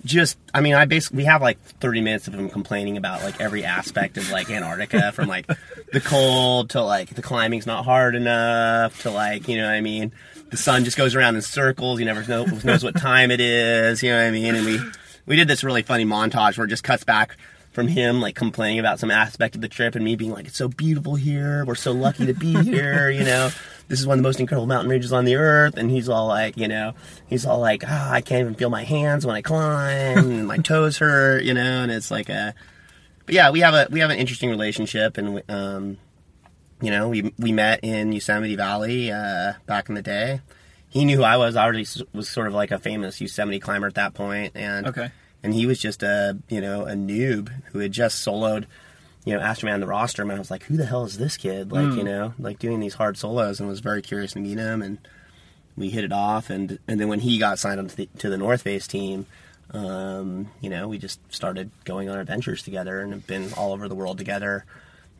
[0.06, 3.42] just I mean I basically we have like 30 minutes of him complaining about like
[3.42, 5.48] every aspect of like Antarctica from like
[5.92, 9.82] the cold to like the climbing's not hard enough to like you know what I
[9.82, 10.14] mean?
[10.52, 12.00] The sun just goes around in circles.
[12.00, 14.02] You never know knows what time it is.
[14.02, 14.56] You know what I mean?
[14.56, 14.80] And we
[15.26, 17.36] we did this really funny montage where it just cuts back
[17.72, 20.58] from him like complaining about some aspect of the trip and me being like it's
[20.58, 21.66] so beautiful here.
[21.66, 23.50] We're so lucky to be here you know
[23.88, 25.78] this is one of the most incredible mountain ranges on the earth.
[25.78, 26.94] And he's all like you know
[27.28, 30.58] he's all like ah, i can't even feel my hands when i climb and my
[30.70, 31.84] toes hurt you know?
[31.84, 32.54] And it's like a
[33.26, 35.18] but yeah we have a we have an interesting relationship.
[35.18, 35.98] And we, um
[36.82, 40.42] you know we we met in yosemite valley uh back in the day.
[40.90, 41.56] He knew who i was.
[41.56, 44.54] I already was sort of like a famous yosemite climber at that point.
[44.56, 45.10] And Okay.
[45.44, 48.66] and he was just a you know a noob who had just soloed
[49.26, 51.72] you know Astroman the Rostrum and i was like who the hell is this kid
[51.72, 54.82] like you know like doing these hard solos and was very curious to meet him
[54.82, 55.00] and
[55.76, 58.30] we hit it off and and then when he got signed up to the, to
[58.30, 59.26] the north face team
[59.72, 63.88] um, you know we just started going on adventures together and have been all over
[63.90, 64.64] the world together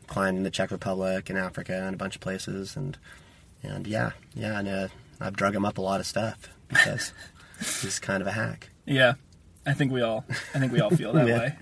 [0.06, 2.96] climbing the czech republic and africa and a bunch of places and
[3.62, 4.88] and yeah yeah and uh,
[5.20, 7.12] i've drug him up a lot of stuff because
[7.82, 9.14] he's kind of a hack Yeah,
[9.66, 11.38] I think we all I think we all feel that Yeah.
[11.38, 11.56] way.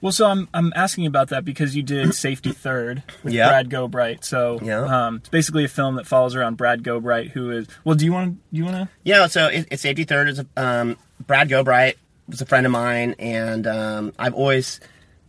[0.00, 3.34] Well, so I'm I'm asking about that because you did Safety Third with.
[3.48, 4.24] Brad Gobright.
[4.24, 7.96] So um, it's basically a film that follows around Brad Gobright, who is well.
[7.96, 8.88] Do you want to you want to?
[9.04, 11.96] Yeah, so it, it's safety third is a, um, Brad Gobright
[12.28, 14.80] was a friend of mine, and um, I've always,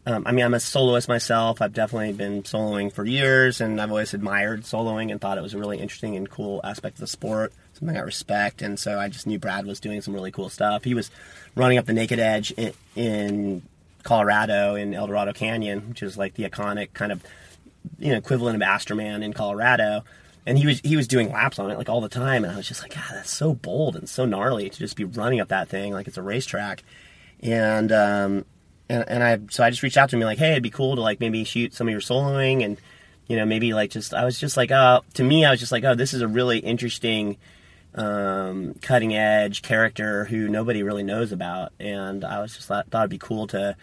[0.05, 1.61] um, I mean, I'm a soloist myself.
[1.61, 5.53] I've definitely been soloing for years, and I've always admired soloing and thought it was
[5.53, 8.61] a really interesting and cool aspect of the sport, something I respect.
[8.61, 10.83] And so I just knew Brad was doing some really cool stuff.
[10.83, 11.11] He was
[11.55, 13.61] running up the Naked Edge in, in
[14.03, 17.23] Colorado in Eldorado Canyon, which is like the iconic kind of
[17.99, 20.03] you know equivalent of Astroman in Colorado,
[20.45, 22.57] and he was he was doing laps on it like all the time, and I
[22.57, 25.49] was just like, God, that's so bold and so gnarly to just be running up
[25.49, 26.83] that thing like it's a racetrack,
[27.41, 28.45] and um,
[28.89, 30.95] and and I so I just reached out to him like, hey, it'd be cool
[30.95, 32.77] to like maybe shoot some of your soloing and
[33.27, 35.71] you know maybe like just I was just like, oh, to me I was just
[35.71, 37.37] like, oh, this is a really interesting
[37.95, 43.01] um, cutting edge character who nobody really knows about, and I was just thought, thought
[43.01, 43.75] it'd be cool to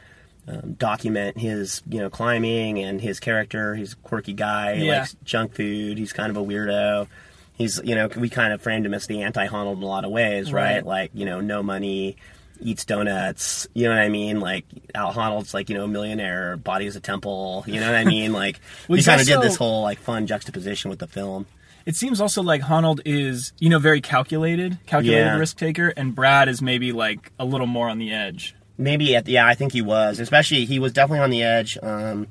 [0.46, 3.74] um, document his you know climbing and his character.
[3.74, 5.00] He's a quirky guy, he Yeah.
[5.00, 5.98] likes junk food.
[5.98, 7.06] He's kind of a weirdo.
[7.54, 10.04] He's you know we kind of framed him as the anti Honnold in a lot
[10.04, 10.76] of ways, right?
[10.76, 10.86] Right.
[10.86, 12.16] Like you know no money.
[12.60, 14.40] Eats donuts, you know what I mean?
[14.40, 18.04] Like Al Honnold's like you know millionaire, body is a temple, you know what I
[18.04, 18.32] mean?
[18.32, 21.46] Like we kind of did this whole like fun juxtaposition with the film.
[21.88, 25.38] It seems also like Honnold is, you know, very calculated, calculated Yeah.
[25.38, 28.54] risk taker, and Brad is maybe like a little more on the edge.
[28.76, 30.20] maybe at the, yeah, I think he was.
[30.20, 32.28] Especially he was definitely on the edge um,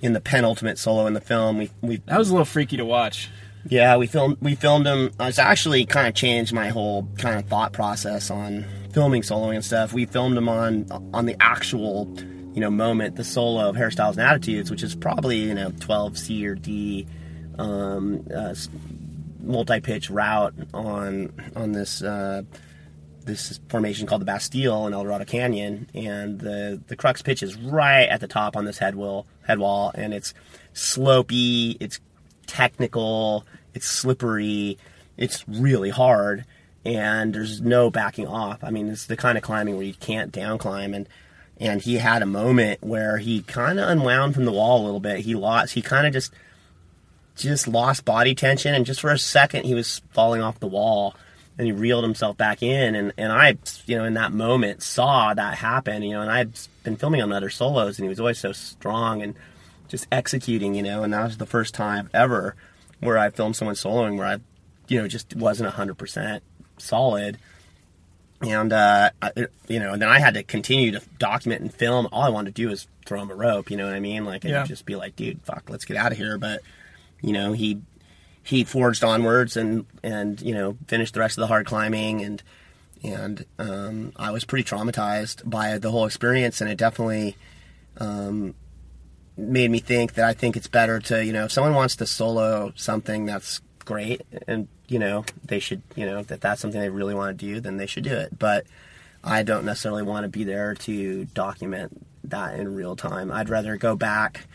[0.00, 1.58] in the penultimate solo in the film.
[1.58, 3.28] We we That was a little freaky to watch.
[3.68, 5.10] yeah we filmed we filmed him.
[5.18, 9.64] It's actually kind of changed my whole kind of thought process on filming soloing and
[9.64, 9.92] stuff.
[9.92, 12.08] We filmed him on on the actual
[12.54, 16.16] you know moment, the solo of hairstyles and attitudes, which is probably you know 12
[16.18, 17.06] C or D.
[17.58, 18.54] Um, uh,
[19.40, 22.42] multi-pitch route on on this uh,
[23.24, 28.08] this formation called the Bastille in Eldorado Canyon, and the the crux pitch is right
[28.08, 30.34] at the top on this head wall, head wall, and it's
[30.74, 32.00] slopey, it's
[32.46, 33.44] technical,
[33.74, 34.78] it's slippery,
[35.16, 36.44] it's really hard,
[36.84, 38.64] and there's no backing off.
[38.64, 41.08] I mean, it's the kind of climbing where you can't down climb, and
[41.60, 45.00] and he had a moment where he kind of unwound from the wall a little
[45.00, 45.20] bit.
[45.20, 46.32] He lost, he kind of just
[47.38, 51.14] just lost body tension, and just for a second he was falling off the wall
[51.56, 55.34] and he reeled himself back in and, and I you know in that moment saw
[55.34, 56.50] that happen you know and I'd
[56.84, 59.34] been filming on other solos and he was always so strong and
[59.88, 62.54] just executing you know and that was the first time ever
[63.00, 64.38] where I filmed someone soloing where I
[64.86, 66.40] you know just wasn't 100%
[66.78, 67.38] solid.
[68.40, 69.32] And uh I,
[69.66, 72.06] you know and then I had to continue to document and film.
[72.12, 74.24] All I wanted to do was throw him a rope you know what I mean?
[74.24, 74.64] Like and Yeah.
[74.64, 76.38] just be like dude fuck let's get out of here.
[76.38, 76.60] But
[77.20, 77.80] you know he
[78.42, 82.42] he forged onwards and and you know finished the rest of the hard climbing and
[83.02, 86.60] and um, I was pretty traumatized by the whole experience.
[86.60, 87.36] And it definitely
[87.98, 88.54] um,
[89.36, 92.06] made me think that I think it's better to you know if someone wants to
[92.06, 96.90] solo something that's great and you know they should you know that that's something they
[96.90, 98.38] really want to do then they should do it.
[98.38, 98.66] But
[99.22, 103.30] I don't necessarily want to be there to document that in real time.
[103.30, 104.46] I'd rather go back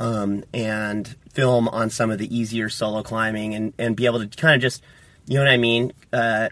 [0.00, 4.36] um, and film on some of the easier solo climbing and, and be able to
[4.36, 4.82] kind of just,
[5.26, 5.92] you know what I mean?
[6.12, 6.48] Uh,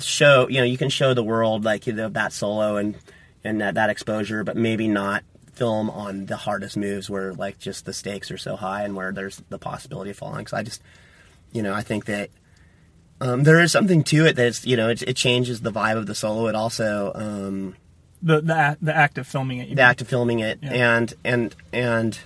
[0.00, 2.96] show, you know, you can show the world like, you know, that solo and,
[3.44, 5.24] and that, that exposure, but maybe not
[5.54, 9.12] film on the hardest moves where like just the stakes are so high and where
[9.12, 10.46] there's the possibility of falling.
[10.46, 10.82] So I just,
[11.52, 12.30] you know, I think that,
[13.20, 16.06] um, there is something to it that's, you know, it, it changes the vibe of
[16.06, 16.46] the solo.
[16.46, 17.76] It also, um,
[18.22, 19.64] The the act, the act of filming it.
[19.64, 19.78] the mean?
[19.80, 20.96] act of filming it Yeah.
[20.96, 22.18] and and and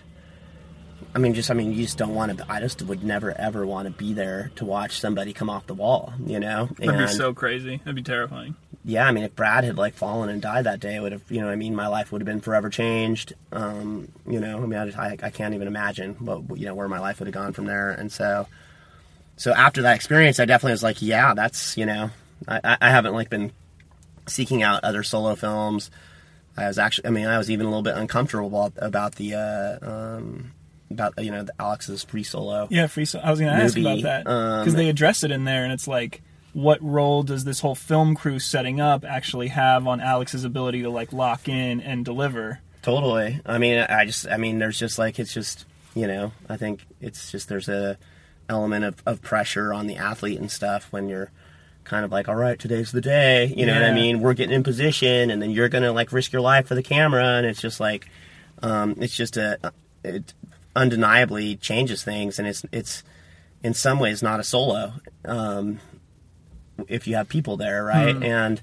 [1.14, 3.64] I mean just I mean you just don't want to I just would never ever
[3.66, 7.06] want to be there to watch somebody come off the wall you know That'd be
[7.08, 7.76] so crazy.
[7.78, 8.56] That'd be terrifying.
[8.84, 11.22] yeah I mean if Brad had like fallen and died that day it would have
[11.30, 14.66] you know I mean my life would have been forever changed um you know I
[14.66, 17.26] mean I, just, I, I can't even imagine what you know where my life would
[17.28, 18.46] have gone from there and so
[19.36, 22.10] so after that experience I definitely was like yeah that's you know
[22.48, 23.52] I, I- I haven't like been
[24.26, 25.90] seeking out other solo films
[26.56, 29.34] I was actually, I mean, I was even a little bit uncomfortable about, about the,
[29.34, 29.78] uh,
[30.18, 30.52] um,
[30.90, 32.68] about, you know, the Alex's free solo.
[32.70, 33.04] Yeah, free.
[33.04, 33.24] solo.
[33.24, 35.72] I was going to ask about that um, because they address it in there, and
[35.72, 40.44] it's like, what role does this whole film crew setting up actually have on Alex's
[40.44, 42.60] ability to like lock in and deliver?
[42.80, 43.40] Totally.
[43.44, 46.86] I mean, I just, I mean, there's just like, it's just, you know, I think
[47.00, 47.98] it's just, there's a
[48.48, 51.30] element of, of pressure on the athlete and stuff when you're
[51.82, 54.20] kind of like, all right, today's the day, you know what I mean?
[54.20, 56.82] We're getting in position and then you're going to like risk your life for the
[56.82, 57.24] camera.
[57.24, 58.08] And it's just like,
[58.62, 59.72] um, it's just a,
[60.04, 60.32] it
[60.76, 62.38] undeniably changes things.
[62.38, 63.02] And it's, it's
[63.62, 64.94] in some ways not a solo.
[65.24, 65.80] Um,
[66.88, 68.16] if you have people there, right?
[68.22, 68.60] And,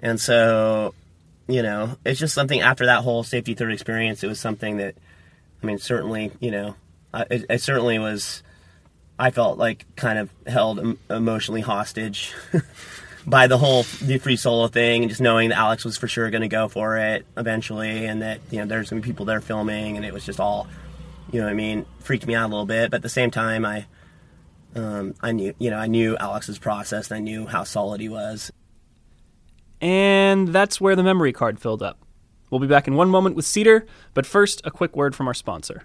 [0.00, 0.94] and so,
[1.46, 4.22] you know, it's just something after that whole safety third experience.
[4.24, 4.94] It was something that,
[5.62, 6.74] I mean, certainly, you know,
[7.12, 8.42] I- it, it certainly was.
[9.18, 12.34] I felt like kind of held emotionally hostage
[13.26, 16.30] by the whole the free solo thing, and just knowing that Alex was for sure
[16.30, 19.26] going to go for it eventually, and that you know there's going to be people
[19.26, 20.66] there filming, and it was just all,
[21.32, 22.90] you know, what I mean, freaked me out a little bit.
[22.90, 23.86] But at the same time, I,
[24.76, 28.08] um, I knew, you know, I knew Alex's process, and I knew how solid he
[28.08, 28.52] was,
[29.80, 31.98] And that's where the memory card filled up.
[32.50, 35.34] We'll be back in one moment with Cedar, but first, a quick word from our
[35.34, 35.84] sponsor.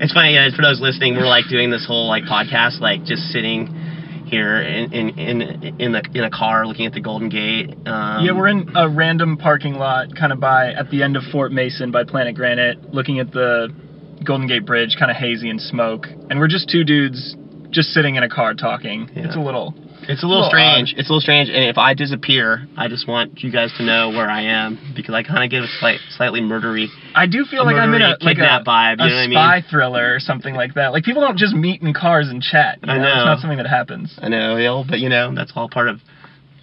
[0.00, 0.54] It's funny, guys.
[0.54, 3.68] For those listening, we're like doing this whole like podcast, like just sitting
[4.26, 7.70] here in in in in, the, in a car looking at the Golden Gate.
[7.86, 11.22] Um, Yeah, we're in a random parking lot, kind of by at the end of
[11.30, 13.68] Fort Mason by Planet Granite, looking at the
[14.24, 17.36] Golden Gate Bridge, kind of hazy and smoke, and we're just two dudes
[17.70, 19.10] just sitting in a car talking.
[19.14, 19.26] Yeah.
[19.26, 19.74] It's a little.
[20.08, 20.92] It's a little strange.
[20.92, 20.98] odd.
[21.00, 24.10] It's a little strange, and if I disappear, I just want you guys to know
[24.10, 26.88] where I am because I kind of get a slight, slightly murdery.
[27.14, 29.26] I do feel like I'm in a like a, vibe, you a know what I
[29.26, 29.36] mean?
[29.36, 30.92] spy thriller or something like that.
[30.92, 32.78] Like people don't just meet in cars and chat.
[32.82, 33.04] You I know.
[33.06, 34.14] It's not something that happens.
[34.20, 36.00] I know, ill, but you know that's all part of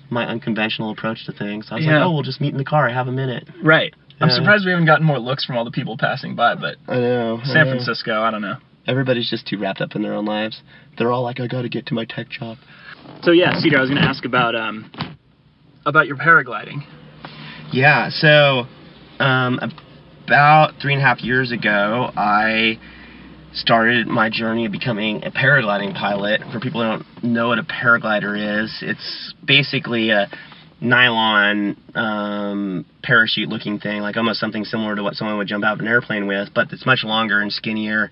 [0.09, 1.67] my unconventional approach to things.
[1.71, 1.99] I was Yeah.
[1.99, 2.89] like, oh, we'll just meet in the car.
[2.89, 3.47] I have a minute.
[3.63, 3.93] Right.
[4.19, 6.95] I'm surprised we haven't gotten more looks from all the people passing by, but I
[6.99, 7.39] know.
[7.41, 7.71] I San know.
[7.71, 8.57] Francisco, I don't know.
[8.87, 10.61] Everybody's just too wrapped up in their own lives.
[10.97, 12.57] They're all like, I got to get to my tech job.
[13.23, 14.91] So yeah, Cedar, I was going to ask about um
[15.85, 16.83] about your paragliding.
[17.71, 18.65] Yeah, so
[19.23, 19.59] um,
[20.25, 22.79] about three and a half years ago, I
[23.53, 26.41] started my journey of becoming a paragliding pilot.
[26.51, 30.29] For people who don't know what a paraglider is, it's basically a
[30.79, 35.73] nylon um, parachute looking thing, like almost something similar to what someone would jump out
[35.73, 38.09] of an airplane with, but it's much longer and skinnier.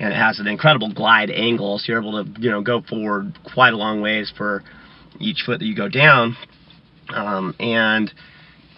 [0.00, 3.38] And it has an incredible glide angle, so you're able to, you know, go forward
[3.52, 4.64] quite a long ways for
[5.20, 6.36] each foot that you go down.
[7.14, 8.10] Um, and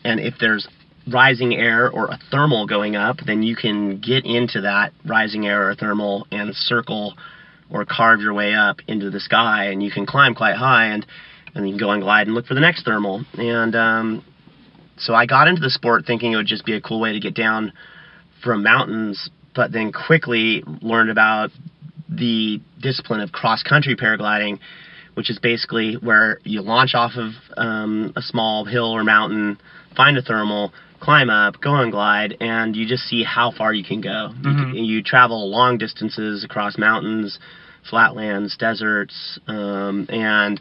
[0.04, 0.66] and if there's
[1.10, 5.70] rising air or a thermal going up, then you can get into that rising air
[5.70, 7.14] or thermal and circle
[7.70, 11.06] or carve your way up into the sky, and you can climb quite high, and
[11.54, 13.24] and you can go and glide and look for the next thermal.
[13.34, 14.24] And um,
[14.96, 17.20] so I got into the sport thinking it would just be a cool way to
[17.20, 17.72] get down
[18.42, 21.50] from mountains, but then quickly learned about
[22.08, 24.58] the discipline of cross country paragliding,
[25.14, 29.58] which is basically where you launch off of um, a small hill or mountain,
[29.96, 33.84] find a thermal, climb up, go on glide, and you just see how far you
[33.84, 34.30] can go.
[34.36, 37.38] You, can, you travel long distances across mountains,
[37.90, 40.60] flatlands, deserts, um, and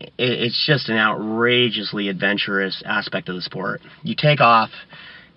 [0.00, 3.80] it, it's just an outrageously adventurous aspect of the sport.
[4.02, 4.70] You take off,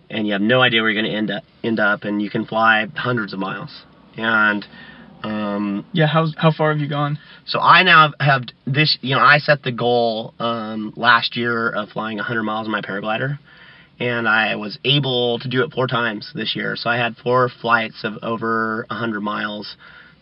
[0.10, 2.30] and you have no idea where you're going to end up, end up, and you
[2.30, 3.84] can fly hundreds of miles.
[4.18, 4.66] And
[5.24, 7.20] um, Yeah, how how far have you gone?
[7.46, 8.98] so I now have this.
[9.02, 12.82] You know, I set the goal um, last year of flying 100 miles in my
[12.82, 13.38] paraglider,
[14.00, 16.76] and I was able to do it four times this year.
[16.76, 19.76] So I had four flights of over 100 miles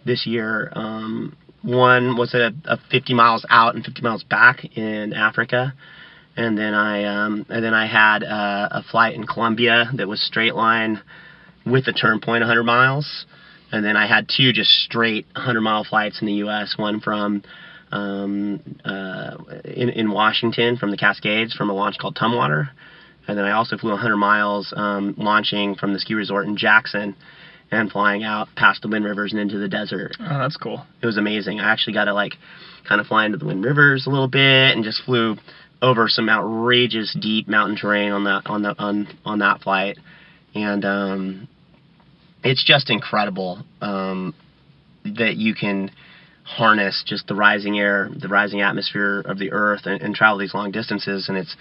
[0.05, 0.71] this year.
[0.73, 5.73] Um, one was a, a 50 miles out and 50 miles back in Africa,
[6.37, 10.21] and then I um, and then I had a, a flight in Colombia that was
[10.21, 11.01] straight line
[11.65, 13.25] with a turn point 100 miles.
[13.71, 16.75] And then I had two just straight 100 mile flights in the U.S.
[16.77, 17.43] One from
[17.91, 22.69] um, uh, in, in Washington from the Cascades from a launch called Tumwater.
[23.27, 27.15] And then I also flew 100 miles um, launching from the ski resort in Jackson
[27.71, 30.13] and flying out past the Wind Rivers and into the desert.
[30.19, 30.85] Oh, that's cool.
[31.01, 31.59] It was amazing.
[31.59, 32.33] I actually got to like
[32.87, 35.35] kind of fly into the Wind Rivers a little bit and just flew
[35.81, 39.97] over some outrageous deep mountain terrain on that on the on on that flight.
[40.55, 41.47] And um,
[42.43, 44.33] it's just incredible um,
[45.03, 45.91] that you can
[46.43, 50.53] harness just the rising air, the rising atmosphere of the Earth, and, and travel these
[50.53, 51.27] long distances.
[51.29, 51.55] And it's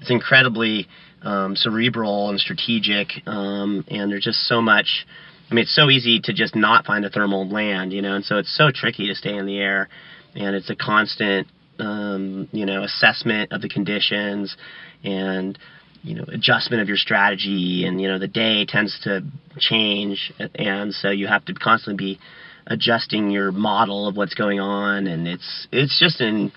[0.00, 0.88] it's incredibly
[1.22, 5.06] um, cerebral and strategic, um, and there's just so much.
[5.50, 8.24] I mean, it's so easy to just not find a thermal land, you know, and
[8.24, 9.88] so it's so tricky to stay in the air,
[10.34, 11.46] and it's a constant,
[11.78, 14.56] um, you know, assessment of the conditions,
[15.04, 15.58] and
[16.02, 19.22] you know adjustment of your strategy and you know the day tends to
[19.58, 22.20] change and so you have to constantly be
[22.66, 26.52] adjusting your model of what's going on and it's it's just an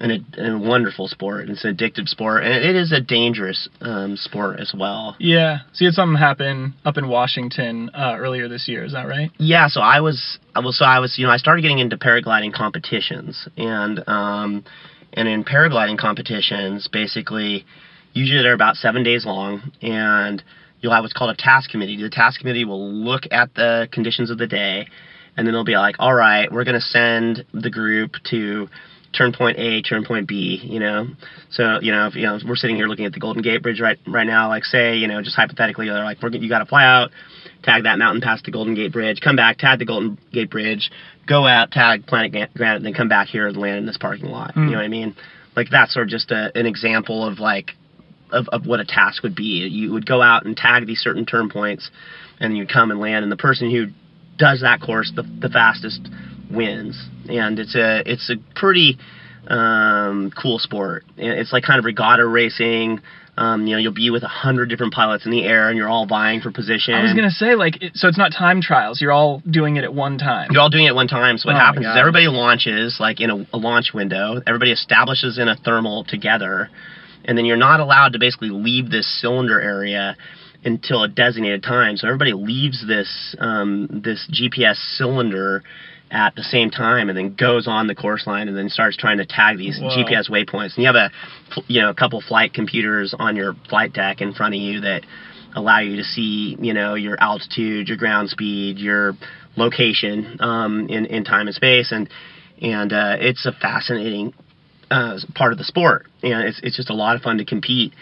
[0.00, 1.48] an, a wonderful sport.
[1.50, 5.14] It's an addictive sport and it is a dangerous um, sport as well.
[5.18, 5.58] Yeah.
[5.72, 8.84] So you had something happen up in Washington uh, earlier this year.
[8.84, 9.30] Is that right?
[9.38, 9.68] yeah.
[9.68, 12.52] So i was i was so i was you know i started getting into paragliding
[12.54, 13.48] competitions.
[13.56, 14.64] And um
[15.12, 17.66] and in paragliding competitions basically
[18.12, 19.70] usually they're about seven days long.
[19.82, 20.42] And
[20.80, 22.00] you'll have what's called a task committee.
[22.00, 24.86] The task committee will look at the conditions of the day.
[25.36, 28.68] And then they'll be like all right we're going to send the group to
[29.12, 31.06] turn point A, turn point B, you know.
[31.50, 33.80] So, you know, if you know, we're sitting here looking at the Golden Gate Bridge
[33.80, 36.66] right right now, like say, you know, just hypothetically, they're like, we're, you got to
[36.66, 37.10] fly out,
[37.62, 40.90] tag that mountain past the Golden Gate Bridge, come back, tag the Golden Gate Bridge,
[41.26, 44.52] go out, tag Planet Granite, then come back here and land in this parking lot.
[44.56, 44.70] You hmm.
[44.70, 45.16] know what I mean?
[45.56, 47.72] Like that's sort of just a, an example of like
[48.32, 49.66] of, of what a task would be.
[49.68, 51.90] You would go out and tag these certain turn points,
[52.38, 53.86] and you'd come and land, and the person who
[54.38, 56.08] does that course the, the fastest
[56.50, 57.08] wins.
[57.28, 58.98] And it's a it's a pretty
[59.48, 61.04] um, cool sport.
[61.16, 63.00] It's like kind of regatta racing.
[63.36, 65.88] Um, you know, you'll be with a hundred different pilots in the air, and you're
[65.88, 66.94] all vying for position.
[66.94, 69.00] I was gonna say like, it, so it's not time trials.
[69.00, 70.48] You're all doing it at one time.
[70.50, 71.38] You're all doing it at one time.
[71.38, 74.42] So what Oh happens is everybody launches like in a, a launch window.
[74.46, 76.68] Everybody establishes in a thermal together,
[77.24, 80.16] and then you're not allowed to basically leave this cylinder area
[80.64, 81.96] until a designated time.
[81.96, 85.62] So everybody leaves this um, this GPS cylinder
[86.10, 89.18] at the same time and then goes on the course line and then starts trying
[89.18, 89.88] to tag these Whoa.
[89.88, 90.76] GPS waypoints.
[90.76, 91.10] And you have a,
[91.68, 95.02] you know, a couple flight computers on your flight deck in front of you that
[95.54, 99.14] allow you to see, you know, your altitude, your ground speed, your
[99.56, 102.08] location um, in in time and space, and
[102.60, 104.32] and uh, it's a fascinating
[104.90, 107.92] uh, part of the sport, and it's it's just a lot of fun to compete.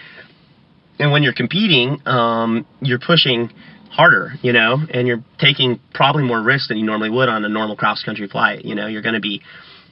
[0.98, 3.50] And when you're competing, um, you're pushing
[3.98, 7.48] harder, you know, and you're taking probably more risks than you normally would on a
[7.48, 8.64] normal cross country flight.
[8.64, 9.42] You know, you're going to be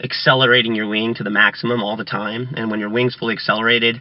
[0.03, 4.01] accelerating your wing to the maximum all the time, and when your wing's fully accelerated,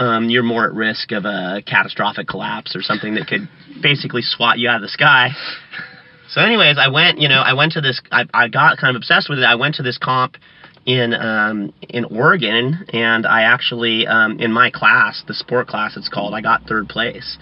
[0.00, 3.48] um, you're more at risk of a catastrophic collapse or something that could
[3.80, 5.28] basically swat you out of the sky.
[6.30, 9.00] So, anyways, I went, you know, I went to this, I, I got kind of
[9.00, 9.44] obsessed with it.
[9.44, 10.36] I went to this comp
[10.84, 16.08] in um, in Oregon, and I actually, um, in my class, the sport class it's
[16.08, 17.38] called, I got third place.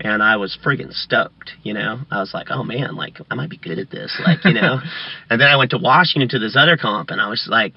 [0.00, 2.00] And I was freaking stoked, you know.
[2.10, 4.78] I was like, oh man, like I might be good at this, like you know.
[5.30, 7.72] and then I went to Washington to this other comp, and I was like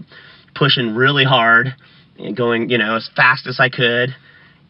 [0.56, 1.74] pushing really hard
[2.18, 4.10] and going, you know, as fast as I could.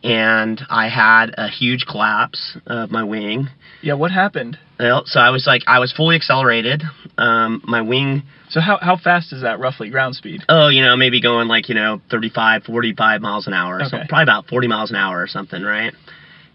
[0.01, 3.49] And I had a huge collapse of my wing.
[3.81, 4.57] Yeah, what happened?
[4.79, 6.83] Well, so I was like, I was fully accelerated.
[7.17, 10.41] Um, my wing, So how how fast is that roughly ground speed?
[10.47, 13.81] oh, you know, maybe going like, you know, 35, 45 miles an hour.
[13.81, 13.89] Okay.
[13.89, 15.93] So probably about 40 miles an hour or something, right?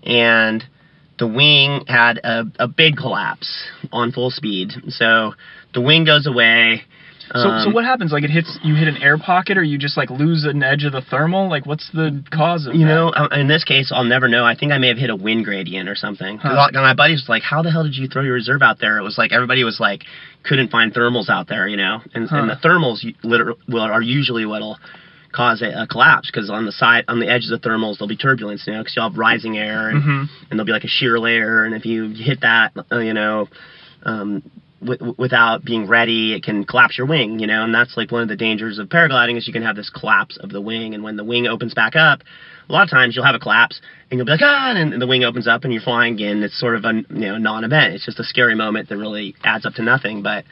[0.04, 0.64] And
[1.18, 3.48] the wing had a, a big collapse
[3.92, 4.72] on full speed.
[4.88, 5.34] So
[5.72, 6.82] the wing goes away.
[7.32, 8.12] So so Um, what happens?
[8.12, 10.84] Like it hits you hit an air pocket, or you just like lose an edge
[10.84, 11.48] of the thermal?
[11.48, 12.94] Like what's the cause of You that?
[12.94, 14.44] know, uh, in this case, I'll never know.
[14.44, 16.36] I think I may have hit a wind gradient or something.
[16.36, 16.68] Huh.
[16.74, 19.02] my buddy was like, "How the hell did you throw your reserve out there?" It
[19.02, 20.02] was like everybody was like,
[20.42, 22.36] couldn't find thermals out there, you know, and, Huh.
[22.36, 24.78] and the thermals you- liter- well, are usually what'll
[25.34, 28.08] cause a, a collapse because on the side, on the edge of the thermals, there'll
[28.08, 30.20] be turbulence, you know, because you'll have rising air and, Mhm.
[30.48, 33.48] and there'll be like a shear layer, and if you hit that, uh, you know.
[34.06, 34.42] Um,
[34.84, 38.20] w- without being ready, it can collapse your wing, you know, and that's like one
[38.20, 41.02] of the dangers of paragliding is you can have this collapse of the wing, and
[41.02, 42.20] when the wing opens back up,
[42.68, 43.80] a lot of times you'll have a collapse
[44.10, 46.42] and you'll be like, ah, and the wing opens up and you're flying again.
[46.42, 47.94] It's sort of a you know non-event.
[47.94, 50.22] It's just a scary moment that really adds up to nothing.
[50.22, 50.44] But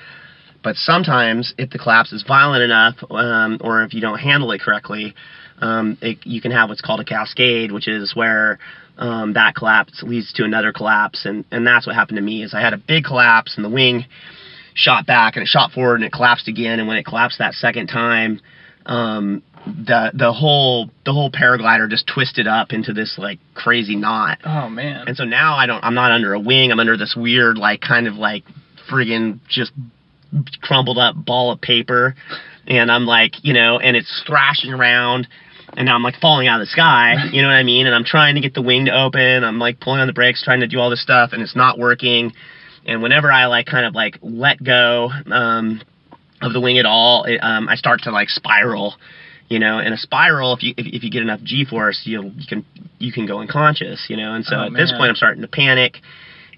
[0.62, 4.60] but sometimes if the collapse is violent enough, um, or if you don't handle it
[4.60, 5.14] correctly,
[5.58, 8.58] um, it, you can have what's called a cascade, which is where
[8.98, 12.42] um, that collapse leads to another collapse, and and that's what happened to me.
[12.42, 14.04] Is I had a big collapse and the wing
[14.74, 17.54] shot back and it shot forward and it collapsed again, and when it collapsed that
[17.54, 18.40] second time,
[18.86, 24.38] um, the the whole the whole paraglider just twisted up into this like crazy knot.
[24.44, 25.06] Oh man.
[25.06, 27.80] And so now I don't I'm not under a wing, I'm under this weird like
[27.80, 28.44] kind of like
[28.90, 29.72] friggin' just
[30.62, 32.14] crumpled up ball of paper
[32.66, 35.28] and I'm like, you know, and it's thrashing around
[35.76, 37.86] and now I'm like falling out of the sky, you know what I mean?
[37.86, 40.42] And I'm trying to get the wing to open, I'm like pulling on the brakes,
[40.42, 42.32] trying to do all this stuff and it's not working.
[42.86, 45.80] And whenever I like kind of like let go um
[46.40, 48.94] of the wing at all, it, um I start to like spiral
[49.48, 52.46] you know in a spiral if you if, if you get enough g-force you you
[52.48, 52.64] can
[52.98, 55.48] you can go unconscious you know and so Oh, at this point i'm starting to
[55.48, 55.98] panic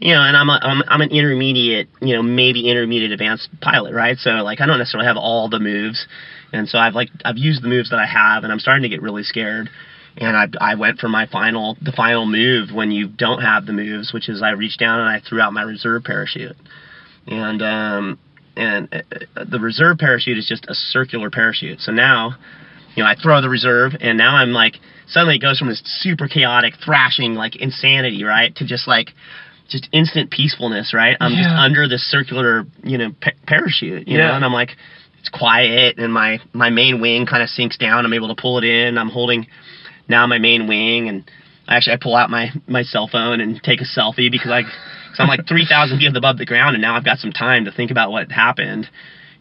[0.01, 3.95] you know and i'm a, I'm, I'm an intermediate you know maybe intermediate advanced pilot
[3.95, 4.17] right?
[4.19, 6.07] So like i don't necessarily have all the moves.
[6.53, 8.89] And so i've like i've used the moves that i have and i'm starting to
[8.89, 9.69] get really scared.
[10.17, 13.73] And I, I went for my final the final move when you don't have the
[13.73, 16.57] moves which is i reached down and i threw out my reserve parachute.
[17.27, 18.19] And um
[18.57, 18.89] and
[19.37, 21.81] uh, the reserve parachute is just a circular parachute.
[21.81, 22.37] So now
[22.95, 24.75] you know, I throw the reserve, and now I'm like,
[25.09, 29.11] suddenly it goes from this super chaotic, thrashing, like insanity, right, to just like,
[29.69, 31.17] just instant peacefulness, right?
[31.21, 34.29] I'm just under this circular, you know, pa- parachute, you Yeah.
[34.29, 34.77] know, and I'm like,
[35.21, 38.05] it's quiet, and my my main wing kind of sinks down.
[38.05, 38.99] I'm able to pull it in.
[38.99, 39.47] I'm holding
[40.07, 41.31] now my main wing, and
[41.67, 44.63] I actually I pull out my my cell phone and take a selfie because I,
[44.65, 47.73] cause I'm like 3,000 feet above the ground, and now I've got some time to
[47.73, 48.89] think about what happened.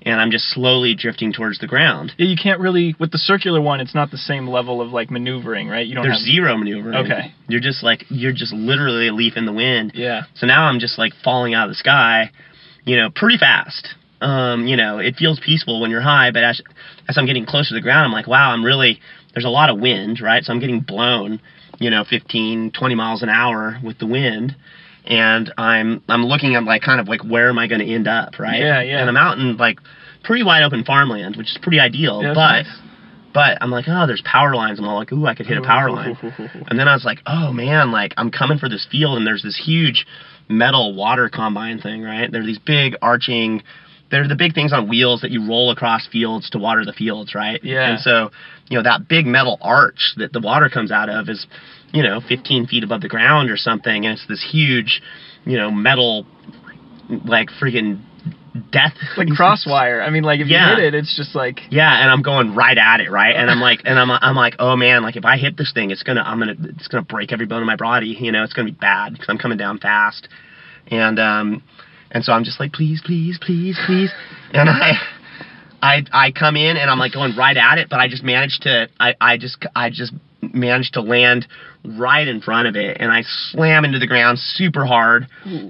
[0.05, 2.11] And I'm just slowly drifting towards the ground.
[2.17, 3.79] Yeah, you can't really with the circular one.
[3.79, 5.87] It's not the same level of like maneuvering, right?
[5.87, 6.25] You don't There's have.
[6.25, 6.95] zero maneuvering.
[6.95, 7.33] Okay.
[7.47, 9.93] You're just like you're just literally a leaf in the wind.
[9.95, 10.23] Yeah.
[10.35, 12.31] So now I'm just like falling out of the sky,
[12.83, 13.95] you know, pretty fast.
[14.19, 16.61] Um, you know, it feels peaceful when you're high, but as
[17.07, 18.99] as I'm getting closer to the ground, I'm like, wow, I'm really
[19.33, 20.43] there's a lot of wind, right?
[20.43, 21.41] So I'm getting blown,
[21.79, 24.55] you know, 15, 20 miles an hour with the wind.
[25.05, 28.07] And I'm I'm looking at like kind of like where am I going to end
[28.07, 28.59] up, right?
[28.59, 28.99] Yeah, yeah.
[28.99, 29.79] And I'm out in like
[30.23, 32.77] pretty wide open farmland, which is pretty ideal, Yeah, but nice.
[33.33, 34.79] but I'm like, oh, there's power lines.
[34.79, 36.15] And I'm all like, ooh, I could hit a power line.
[36.69, 39.43] And then I was like, oh man, like I'm coming for this field, and there's
[39.43, 40.05] this huge
[40.47, 42.31] metal water combine thing, right?
[42.31, 43.61] There are these big arching.
[44.11, 47.33] They're the big things on wheels that you roll across fields to water the fields,
[47.33, 47.59] right?
[47.63, 47.91] Yeah.
[47.91, 48.29] And so,
[48.69, 51.47] you know, that big metal arch that the water comes out of is,
[51.91, 55.01] you know, 15 feet above the ground or something, and it's this huge,
[55.45, 56.25] you know, metal,
[57.25, 58.01] like freaking
[58.71, 60.05] death like crosswire.
[60.05, 60.69] I mean, like if Yeah.
[60.71, 63.35] you hit it, it's just like Yeah, and I'm going right at it, right?
[63.35, 65.89] And I'm like, and I'm, I'm like, oh man, like if I hit this thing,
[65.91, 68.15] it's gonna, I'm gonna, it's gonna break every bone in my body.
[68.19, 70.27] You know, it's gonna be bad because I'm coming down fast.
[70.87, 71.63] And um,
[72.13, 74.11] and so I'm just like, please, please, please, please.
[74.53, 74.91] And I,
[75.81, 78.63] I, I come in and I'm like going right at it, but I just managed
[78.63, 81.47] to, I, I just, I just managed to land
[81.83, 85.27] right in front of it, and I slam into the ground super hard,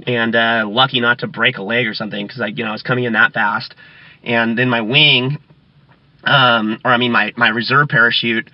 [0.08, 2.74] and uh, lucky not to break a leg or something because I, you know, I
[2.74, 3.74] was coming in that fast.
[4.24, 5.40] And then my wing
[6.24, 8.50] um, or I mean my my reserve parachute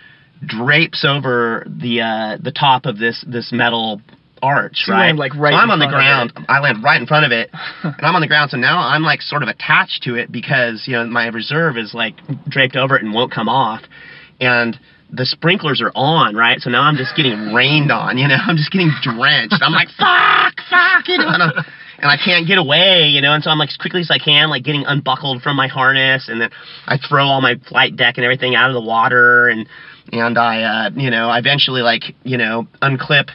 [0.46, 4.02] drapes over the uh, the top of this this metal
[4.42, 5.16] arch, So right?
[5.16, 6.34] like, right So I'm on the ground.
[6.48, 7.50] I land right in front of it,
[7.84, 8.52] and I'm on the ground.
[8.52, 11.94] So now I'm like sort of attached to it because you know my reserve is
[11.94, 12.16] like
[12.48, 13.82] draped over it and won't come off,
[14.40, 14.80] and
[15.12, 16.60] the sprinklers are on, right?
[16.62, 18.18] So now I'm just getting rained on.
[18.18, 19.62] You know, I'm just getting drenched.
[19.62, 21.30] I'm like fuck, fuck, you know.
[21.30, 21.54] And
[22.02, 24.20] and I can't get away, you know, and so I'm like as quickly as I
[24.20, 26.50] can, like getting unbuckled from my harness, and then
[26.88, 29.68] I throw all my flight deck and everything out of the water, and
[30.12, 33.30] and I, uh, you know, I eventually like, you know, unclip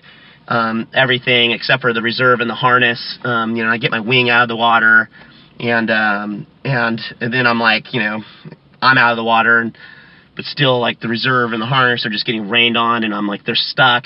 [0.49, 3.18] um, everything except for the reserve and the harness.
[3.24, 5.09] Um, you know, I get my wing out of the water,
[5.59, 8.20] and um, and and then I'm like, you know,
[8.82, 9.76] I'm out of the water, and
[10.36, 13.26] but still like the reserve and the harness are just getting rained on, and I'm
[13.26, 14.05] like they're stuck.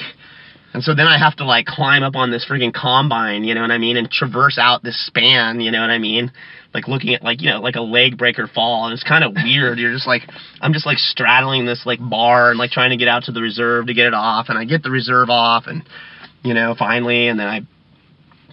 [0.74, 3.62] And so then I have to like climb up on this freaking combine, you know
[3.62, 6.30] what I mean, and traverse out this span, you know what I mean?
[6.74, 8.84] Like looking at like, you know, like a leg breaker fall.
[8.84, 9.78] And it's kind of weird.
[9.78, 10.22] You're just like,
[10.60, 13.40] I'm just like straddling this like bar and like trying to get out to the
[13.40, 14.50] reserve to get it off.
[14.50, 15.82] And I get the reserve off and,
[16.42, 17.60] you know, finally, and then I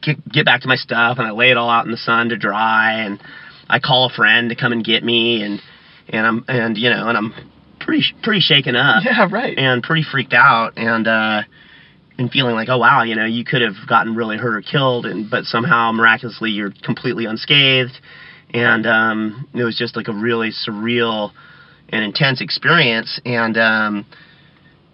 [0.01, 2.29] get, get back to my stuff and I lay it all out in the sun
[2.29, 3.03] to dry.
[3.03, 3.21] And
[3.69, 5.43] I call a friend to come and get me.
[5.43, 5.61] And,
[6.09, 7.33] and I'm, and, you know, and I'm
[7.79, 9.57] pretty, pretty shaken up yeah, right.
[9.57, 11.41] and pretty freaked out and uh
[12.17, 15.05] and feeling like oh wow you know you could have gotten really hurt or killed
[15.05, 17.99] and but somehow miraculously you're completely unscathed
[18.53, 21.31] and um it was just like a really surreal
[21.89, 24.05] and intense experience and um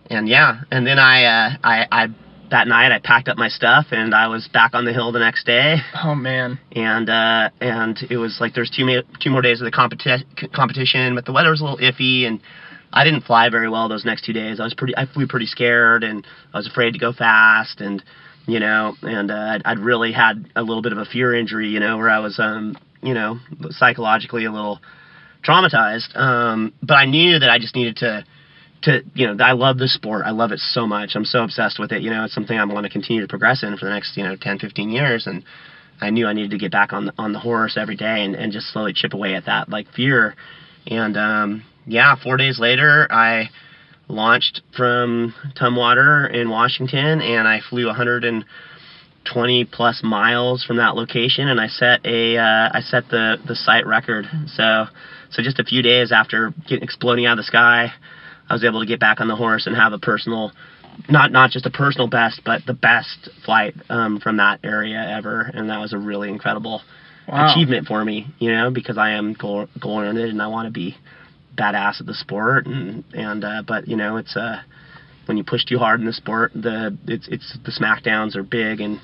[0.10, 2.08] and yeah and then i uh i i
[2.52, 5.20] that night i packed up my stuff and i was back on the hill the
[5.20, 6.60] next day oh man.
[6.74, 10.52] and uh, and it was like there's two ma- two more days of the competi-
[10.54, 12.42] competition, but the weather was a little iffy, and
[12.94, 14.60] I didn't fly very well those next two days.
[14.60, 18.04] I was pretty I flew pretty scared, and I was afraid to go fast, and
[18.48, 21.70] you know, and uh, I'd, I'd really had a little bit of a fear injury,
[21.70, 23.40] you know, where I was um you know
[23.70, 24.80] psychologically a little
[25.48, 26.16] traumatized.
[26.16, 28.26] Um, but I knew that I just needed to
[28.84, 30.24] to you know I love this sport.
[30.26, 31.12] I love it so much.
[31.16, 32.02] I'm so obsessed with it.
[32.02, 34.24] You know, it's something I want to continue to progress in for the next you
[34.24, 35.44] know 10, 15 years, and
[36.00, 38.36] I knew I needed to get back on the, on the horse every day and,
[38.36, 40.36] and just slowly chip away at that like fear.
[40.88, 43.50] And um, yeah, four days later, I
[44.08, 51.62] launched from Tumwater in Washington, and I flew 120 plus miles from that location, and
[51.62, 54.26] I set a uh, I set the the site record.
[54.48, 54.86] So
[55.30, 57.94] so just a few days after getting exploding out of the sky,
[58.52, 60.52] I was able to get back on the horse and have a personal
[61.10, 65.50] not not just a personal best, but the best flight um, from that area ever,
[65.54, 66.82] and that was a really incredible
[67.28, 67.54] Wow.
[67.54, 70.98] achievement for me, you know, because I am goal oriented and I want to be
[71.58, 74.60] badass at the sport, and and uh, but you know it's uh
[75.28, 78.82] when you push too hard in the sport, the it's it's the smackdowns are big
[78.82, 79.00] and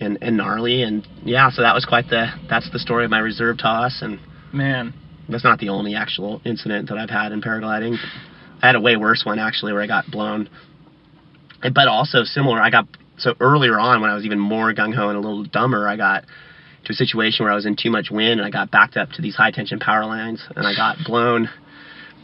[0.00, 3.20] and and gnarly, and yeah, so that was quite the that's the story of my
[3.20, 4.18] reserve toss, and
[4.52, 4.92] Man.
[5.28, 7.96] that's not the only actual incident that I've had in paragliding.
[8.62, 10.48] I had a way worse one actually where I got blown.
[11.62, 12.86] But also similar, I got
[13.18, 15.96] so earlier on when I was even more gung ho and a little dumber, I
[15.96, 16.24] got
[16.84, 19.10] to a situation where I was in too much wind and I got backed up
[19.12, 21.48] to these high tension power lines and I got blown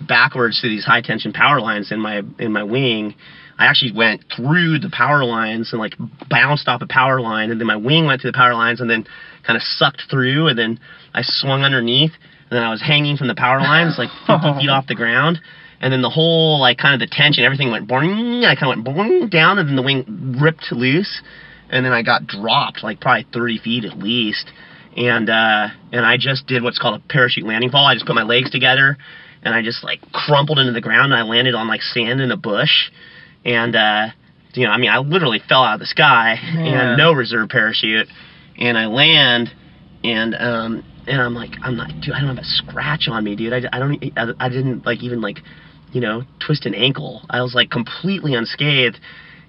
[0.06, 3.14] backwards to these high tension power lines in my in my wing.
[3.58, 5.94] I actually went through the power lines and like
[6.28, 8.88] bounced off a power line and then my wing went through the power lines and
[8.88, 9.04] then
[9.44, 10.80] kind of sucked through and then
[11.14, 12.12] I swung underneath
[12.50, 15.40] and then I was hanging from the power lines like 50 feet off the ground
[15.80, 18.84] and then the whole like kind of the tension everything went boing I kind of
[18.84, 21.22] went boing down and then the wing ripped loose.
[21.70, 24.50] And then I got dropped like probably 30 feet at least.
[24.96, 27.86] And uh and I just did what's called a parachute landing fall.
[27.86, 28.96] I just put my legs together
[29.42, 32.30] and I just like crumpled into the ground and I landed on like sand in
[32.30, 32.90] a bush.
[33.44, 34.08] And uh
[34.54, 36.66] you know I mean I literally fell out of the sky Man.
[36.66, 38.08] and no reserve parachute.
[38.58, 39.52] And I land
[40.02, 43.36] and um and I'm like I'm not dude I don't have a scratch on me
[43.36, 43.52] dude.
[43.52, 45.38] I, I don't I, I didn't like even like
[45.92, 47.22] you know twist an ankle.
[47.30, 48.98] I was like completely unscathed.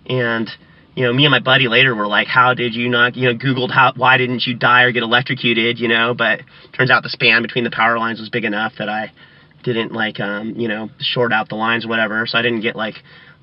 [0.08, 0.50] And
[0.96, 3.38] you know me and my buddy later were like how did you not you know
[3.38, 5.80] googled how why didn't you die or get electrocuted?
[5.80, 6.42] You know but
[6.76, 9.12] turns out the span between the power lines was big enough that I
[9.64, 12.26] didn't like um you know short out the lines or whatever.
[12.28, 12.96] So I didn't get like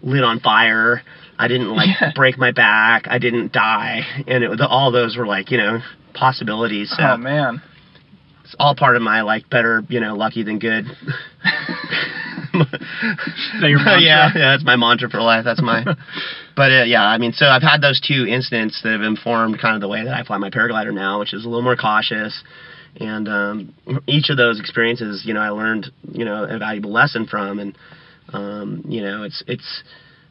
[0.02, 1.02] lit on fire.
[1.38, 2.12] I didn't like Yeah.
[2.14, 3.06] break my back.
[3.08, 4.00] I didn't die.
[4.26, 5.80] And it, all those were like you know
[6.14, 6.90] possibilities.
[6.96, 7.62] So Oh man.
[8.44, 10.86] it's all part of my like better, you know, lucky than good.
[13.60, 15.44] yeah, yeah, that's my mantra for life.
[15.44, 15.84] That's my.
[16.56, 19.74] but uh, yeah, I mean, so I've had those two incidents that have informed kind
[19.74, 22.42] of the way that I fly my paraglider now, which is a little more cautious.
[22.98, 23.74] And um,
[24.06, 27.78] each of those experiences, you know, I learned, you know, a valuable lesson from, and
[28.32, 29.82] um, you know, it's it's.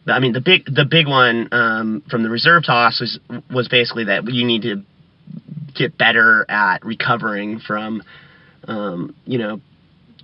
[0.08, 3.20] I mean, the big the big one um, from the reserve toss was
[3.52, 4.84] was basically that you need to
[5.76, 8.02] get better at recovering from,
[8.68, 9.60] um, you know,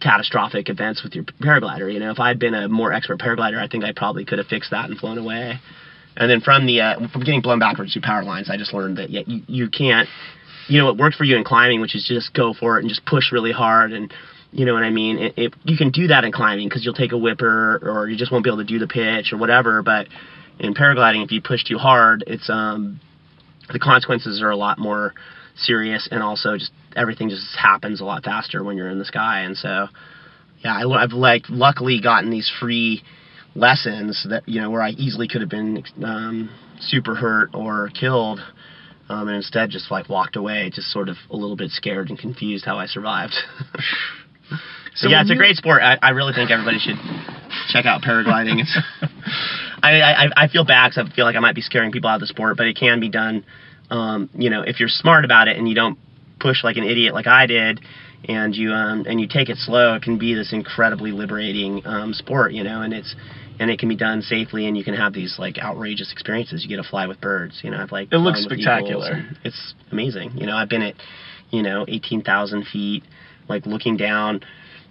[0.01, 1.91] catastrophic events with your paraglider.
[1.91, 4.47] You know, if I'd been a more expert paraglider, I think I probably could have
[4.47, 5.59] fixed that and flown away.
[6.17, 8.97] And then from the uh, from getting blown backwards through power lines, I just learned
[8.97, 10.09] that yeah, you, you can't.
[10.67, 12.89] You know, what worked for you in climbing, which is just go for it and
[12.89, 14.13] just push really hard and.
[14.53, 15.17] You know what I mean?
[15.17, 18.17] It, it, you can do that in climbing because you'll take a whipper or you
[18.17, 19.81] just won't be able to do the pitch or whatever.
[19.81, 20.09] But
[20.59, 22.99] in paragliding, if you push too hard, it's um,
[23.71, 25.13] the consequences are a lot more
[25.55, 29.41] serious and also just everything just happens a lot faster when you're in the sky.
[29.41, 29.87] And so
[30.63, 33.03] yeah I, have like luckily gotten these free
[33.55, 38.39] lessons that you know where I easily could have been um, super hurt or killed
[39.09, 42.17] um, and instead just like walked away just sort of a little bit scared and
[42.17, 43.33] confused how I survived.
[44.93, 45.81] So, yeah it's a great sport.
[45.81, 46.97] I, I really think everybody should
[47.69, 48.59] check out paragliding.
[48.59, 48.77] It's
[49.81, 52.15] I, I, I feel bad because I feel like I might be scaring people out
[52.15, 53.45] of the sport, but it can be done
[53.91, 55.99] um, you know, if you're smart about it and you don't
[56.41, 57.81] push like an idiot like I did,
[58.27, 62.13] and you um, and you take it slow, it can be this incredibly liberating um,
[62.13, 63.15] sport, you know, and it's
[63.59, 66.63] and it can be done safely, and you can have these like outrageous experiences.
[66.63, 67.77] You get to fly with birds, you know.
[67.77, 69.23] I've like it looks spectacular.
[69.43, 70.55] It's amazing, you know.
[70.55, 70.95] I've been at
[71.51, 73.03] you know 18,000 feet,
[73.47, 74.41] like looking down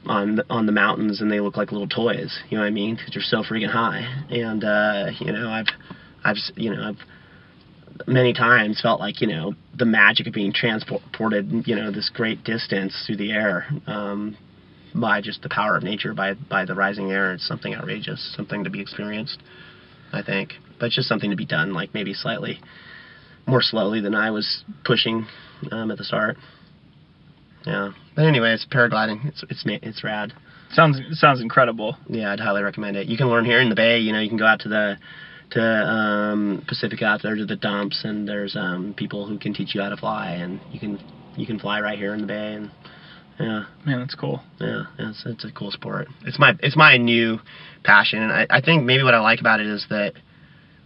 [0.07, 2.39] on the, on the mountains, and they look like little toys.
[2.49, 2.97] You know what I mean?
[2.97, 5.67] Because you're so freaking high, and uh, you know I've
[6.25, 6.99] I've you know I've
[8.07, 12.43] many times felt like you know the magic of being transported you know this great
[12.45, 14.37] distance through the air um,
[14.95, 17.33] by just the power of nature by by the rising air.
[17.33, 19.43] It's something outrageous something to be experienced
[20.13, 20.55] i think.
[20.79, 22.61] But it's just something to be done like maybe slightly
[23.47, 25.27] more slowly than i was pushing
[25.71, 26.37] um, at the start.
[27.67, 27.93] Yeah.
[28.17, 29.27] But anyway it's paragliding.
[29.27, 30.33] It's it's it's rad.
[30.73, 31.97] Sounds sounds incredible.
[32.09, 33.07] yeah i'd highly recommend it.
[33.07, 34.97] You can learn here in the bay you know you can go out to the
[35.51, 39.75] to um, Pacifica out there to the dumps, and there's um, people who can teach
[39.75, 40.99] you how to fly, and you can
[41.37, 42.71] you can fly right here in the bay, and
[43.39, 44.43] yeah, Man, that's cool.
[44.61, 46.09] yeah, it's it's a cool sport.
[46.27, 47.39] It's my it's my new
[47.85, 50.13] passion, and I, I think maybe what I like about it is that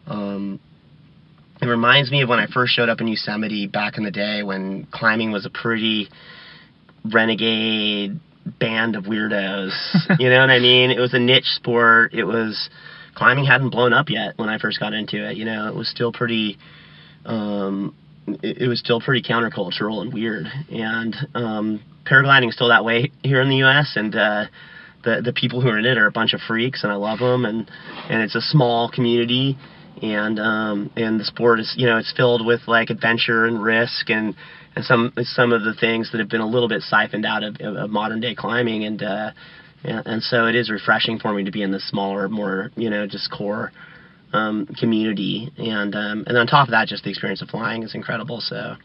[0.07, 0.61] um,
[1.61, 4.43] it reminds me of when I first showed up in Yosemite back in the day
[4.43, 6.09] when climbing was a pretty
[7.13, 8.21] renegade
[8.61, 9.73] band of weirdos.
[10.19, 10.91] you know what I mean?
[10.91, 12.15] It was a niche sport.
[12.15, 12.69] It was
[13.15, 15.37] climbing hadn't blown up yet when I first got into it.
[15.37, 16.59] You know, it was still pretty.
[17.25, 17.95] Um,
[18.27, 20.47] it, it was still pretty countercultural and weird.
[20.71, 23.93] And um, paragliding is still that way here in the U.S.
[23.97, 24.45] And uh,
[25.05, 27.19] the the people who are in it are a bunch of freaks, and I love
[27.19, 27.45] them.
[27.45, 27.71] And
[28.09, 29.57] and it's a small community.
[30.03, 34.11] And um, and the sport is you know it's filled with like adventure and risk
[34.11, 34.35] and
[34.75, 37.57] and some some of the things that have been a little bit siphoned out of,
[37.61, 39.31] of modern day climbing and uh,
[39.85, 42.89] yeah, and so it is refreshing for me to be in this smaller, more you
[42.89, 43.71] know, just core
[44.33, 47.95] um, community, and um, and on top of that, just the experience of flying is
[47.95, 48.41] incredible.
[48.41, 48.77] So,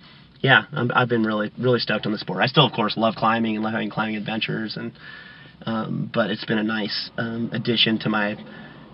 [0.41, 2.43] yeah, I'm, I've been really really stoked on the sport.
[2.43, 4.91] I still, of course, love climbing and love having climbing adventures, and
[5.65, 8.35] um, but it's been a nice um, addition to my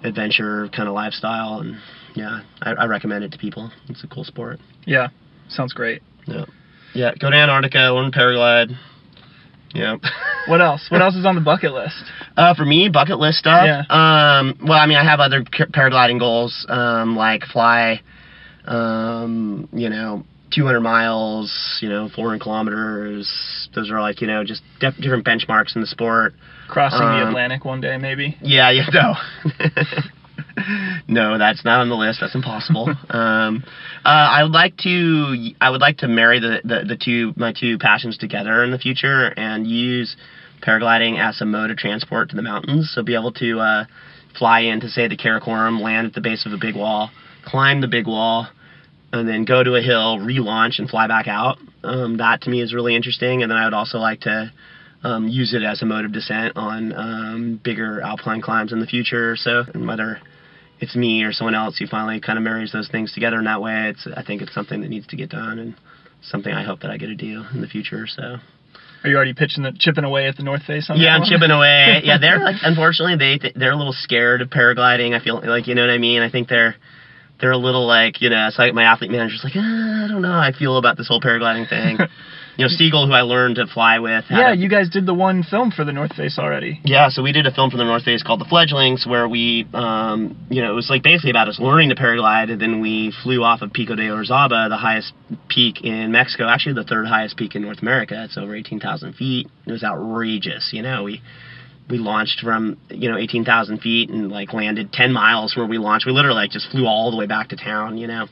[0.03, 1.77] adventure kind of lifestyle, and
[2.15, 3.71] yeah, I, I recommend it to people.
[3.89, 4.59] It's a cool sport.
[4.85, 5.07] Yeah,
[5.49, 6.03] sounds great.
[6.27, 6.45] Yeah,
[6.93, 8.77] yeah, go to Antarctica, learn paraglide.
[9.75, 9.97] Yeah.
[10.47, 10.85] What else?
[10.91, 11.95] What else is on the bucket list?
[12.37, 13.65] Uh, for me, bucket list stuff.
[13.65, 13.79] Yeah.
[13.89, 18.01] Um, well, I mean, I have other paragliding goals, um, like fly,
[18.65, 20.23] um, you know,
[20.53, 23.67] 200 miles, you know, 400 kilometers.
[23.73, 26.35] Those are like, you know, just def- different benchmarks in the sport.
[26.67, 28.37] Crossing the Um, Atlantic one day, maybe.
[28.41, 29.15] Yeah, yeah, no.
[31.07, 32.19] no, that's not on the list.
[32.21, 32.87] That's impossible.
[33.09, 33.63] um,
[34.03, 35.51] uh, I would like to.
[35.59, 38.79] I would like to marry the, the the two my two passions together in the
[38.79, 40.15] future and use
[40.65, 42.91] paragliding as a mode of transport to the mountains.
[42.93, 43.85] So be able to uh,
[44.37, 47.09] fly into say the Karakoram, land at the base of a big wall,
[47.45, 48.47] climb the big wall,
[49.11, 51.57] and then go to a hill, relaunch, and fly back out.
[51.83, 53.43] Um, that to me is really interesting.
[53.43, 54.51] And then I would also like to
[55.03, 58.87] um, use it as a mode of descent on um, bigger alpine climbs in the
[58.87, 59.35] future.
[59.35, 60.19] So and whether
[60.79, 63.61] it's me or someone else who finally kind of marries those things together in that
[63.61, 65.75] way, it's I think it's something that needs to get done and
[66.21, 68.07] something I hope that I get to do in the future.
[68.07, 68.21] So
[69.03, 71.03] Are you already pitching the chipping away at the North Face on that?
[71.03, 71.29] yeah, I'm one?
[71.29, 72.01] chipping away.
[72.03, 75.19] Yeah, they're like unfortunately they they're a little scared of paragliding.
[75.19, 76.21] I feel like you know what I mean.
[76.21, 76.75] I think they're
[77.39, 78.49] they're a little like you know.
[78.57, 80.31] Like my athlete manager's like ah, I don't know.
[80.31, 81.97] how I feel about this whole paragliding thing.
[82.57, 84.25] you know, Segal, who I learned to fly with.
[84.29, 86.79] Yeah, a- you guys did the one film for the North Face already.
[86.83, 89.67] Yeah, so we did a film for the North Face called The Fledglings, where we,
[89.73, 93.11] um, you know, it was like basically about us learning to paraglide, and then we
[93.23, 95.13] flew off of Pico de Orizaba, the highest
[95.49, 98.23] peak in Mexico, actually the third highest peak in North America.
[98.23, 99.47] It's over 18,000 feet.
[99.65, 101.03] It was outrageous, you know.
[101.03, 101.21] We
[101.87, 105.77] we launched from you know 18,000 feet and like landed 10 miles from where we
[105.77, 106.05] launched.
[106.07, 108.27] We literally like just flew all the way back to town, you know.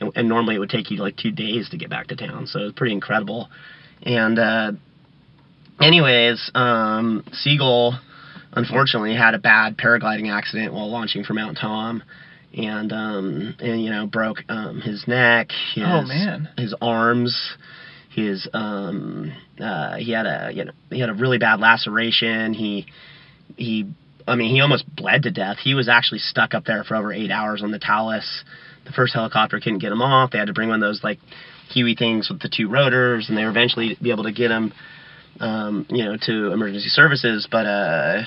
[0.00, 2.46] And, and normally it would take you like two days to get back to town,
[2.46, 3.48] so it was pretty incredible.
[4.02, 4.72] And uh,
[5.80, 7.98] anyways, um, Segal
[8.52, 12.02] unfortunately had a bad paragliding accident while launching from Mount Tom,
[12.56, 16.48] and um, and you know broke um, his neck, his Oh, man.
[16.56, 17.56] his arms,
[18.14, 19.32] his um,
[19.62, 22.54] uh, he had a you know he had a really bad laceration.
[22.54, 22.86] He
[23.56, 23.86] he
[24.26, 25.58] I mean he almost bled to death.
[25.62, 28.44] He was actually stuck up there for over eight hours on the Talus.
[28.90, 30.32] The first helicopter couldn't get them off.
[30.32, 31.20] They had to bring one of those like
[31.72, 34.72] Huey things with the two rotors, and they were eventually be able to get them,
[35.38, 38.22] um, you know, to emergency services, but uh,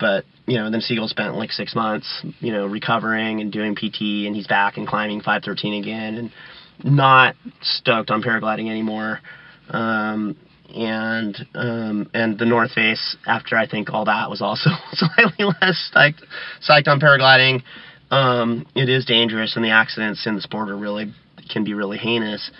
[0.00, 4.26] but you know, then Segal spent like six months, you know, recovering and doing PT,
[4.26, 9.20] and he's back and climbing 513 again, and not stoked on paragliding anymore.
[9.68, 10.36] Um,
[10.74, 15.90] and um, and the North Face, after I think all that was also slightly less
[15.94, 16.22] psyched,
[16.66, 17.62] psyched on paragliding.
[18.10, 21.14] Um, it is dangerous, and the accidents in the sport are really
[21.50, 22.50] can be really heinous.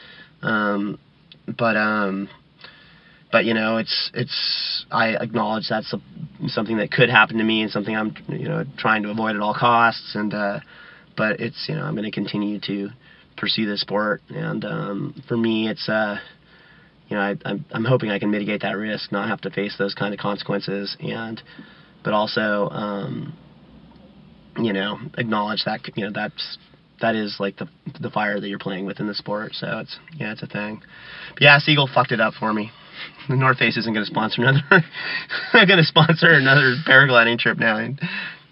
[0.42, 0.98] Um,
[1.46, 2.28] but um,
[3.32, 6.00] but you know it's it's I acknowledge that's a,
[6.48, 9.42] something that could happen to me and something I'm you know trying to avoid at
[9.42, 10.14] all costs.
[10.14, 10.60] And uh,
[11.16, 12.90] but it's you know I'm going to continue to
[13.36, 14.22] pursue this sport.
[14.28, 16.16] And um, for me it's uh
[17.08, 19.76] you know I, I'm I'm hoping I can mitigate that risk not have to face
[19.78, 20.96] those kind of consequences.
[21.00, 21.42] And
[22.02, 23.36] but also um,
[24.58, 26.58] you know acknowledge that you know that's
[27.00, 27.68] that is like the
[28.00, 30.82] the fire that you're playing with in the sport so it's yeah it's a thing
[31.32, 32.70] but yeah Segal fucked it up for me
[33.28, 34.62] the North Face isn't going to sponsor another.
[35.52, 38.00] going to sponsor another paragliding trip now, and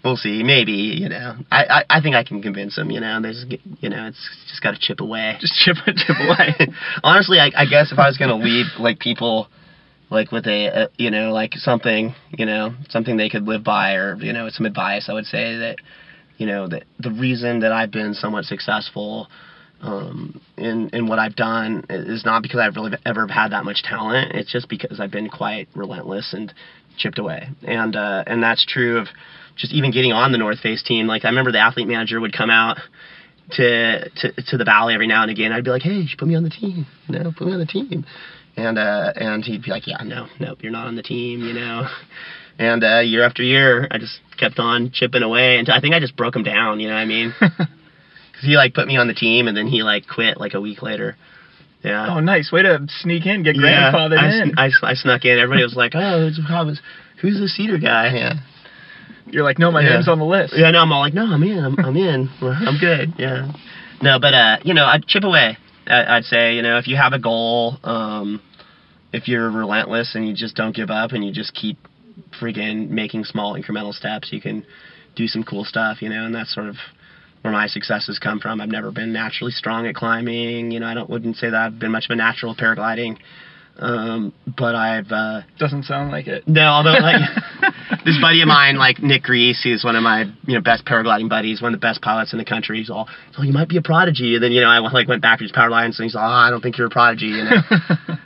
[0.03, 0.43] we'll see.
[0.43, 1.35] Maybe you know.
[1.51, 2.91] I, I I think I can convince them.
[2.91, 3.45] You know, there's
[3.79, 5.37] you know, it's just got to chip away.
[5.39, 6.73] Just chip it chip away.
[7.03, 9.47] Honestly, I, I guess if I was going to lead like people
[10.09, 13.93] like with a, a you know like something you know something they could live by
[13.93, 15.77] or you know some advice, I would say that
[16.37, 19.27] you know that the reason that I've been somewhat successful
[19.81, 23.83] um, in in what I've done is not because I've really ever had that much
[23.83, 24.33] talent.
[24.33, 26.53] It's just because I've been quite relentless and
[26.97, 29.07] chipped away, and uh, and that's true of
[29.55, 31.07] just even getting on the North Face team.
[31.07, 32.77] Like I remember the athlete manager would come out
[33.51, 35.51] to to to the valley every now and again.
[35.51, 36.85] I'd be like, hey, you should put me on the team.
[37.07, 38.05] You know, put me on the team.
[38.59, 41.41] And uh, and he'd be like, yeah, no, no, you're not on the team.
[41.41, 41.87] You know.
[42.61, 46.01] And uh, year after year, I just kept on chipping away, and I think I
[46.01, 46.81] just broke him down.
[46.81, 47.33] You know what I mean?
[47.39, 50.61] Because he like put me on the team, and then he like quit like a
[50.61, 51.15] week later.
[51.83, 52.15] Yeah.
[52.15, 53.91] oh, nice way to sneak in, get yeah.
[53.93, 54.57] grandfathered I, in.
[54.57, 55.39] I, I snuck in.
[55.39, 56.29] Everybody was like, "Oh,
[57.21, 58.33] who's the cedar guy?" Yeah.
[59.27, 59.95] You're like, no, my Yeah.
[59.95, 60.53] name's on the list.
[60.55, 60.71] Yeah.
[60.71, 61.63] No, I'm all like, "No, I'm in.
[61.63, 62.29] I'm, I'm in.
[62.41, 63.51] I'm good." Yeah.
[64.01, 65.57] No, but uh, you know, I'd chip away.
[65.87, 68.41] I, I'd say, you know, if you have a goal, um,
[69.11, 71.77] if you're relentless and you just don't give up and you just keep
[72.41, 74.65] freaking making small incremental steps, you can
[75.15, 76.75] do some cool stuff, you know, and that's sort of
[77.41, 78.61] where my successes come from.
[78.61, 81.79] I've never been naturally strong at climbing, you know, I don't wouldn't say that I've
[81.79, 83.17] been much of a natural paragliding.
[83.79, 86.45] Um, but I've uh Doesn't sound like it.
[86.47, 87.21] no, although like
[88.05, 91.29] this buddy of mine, like Nick Greece, who's one of my you know best paragliding
[91.29, 92.79] buddies, one of the best pilots in the country.
[92.79, 94.35] He's all, so you might be a prodigy.
[94.35, 96.27] And then you know I like went back to his power lines and he's all,
[96.27, 97.27] oh, I don't think you're a prodigy.
[97.27, 97.55] You know.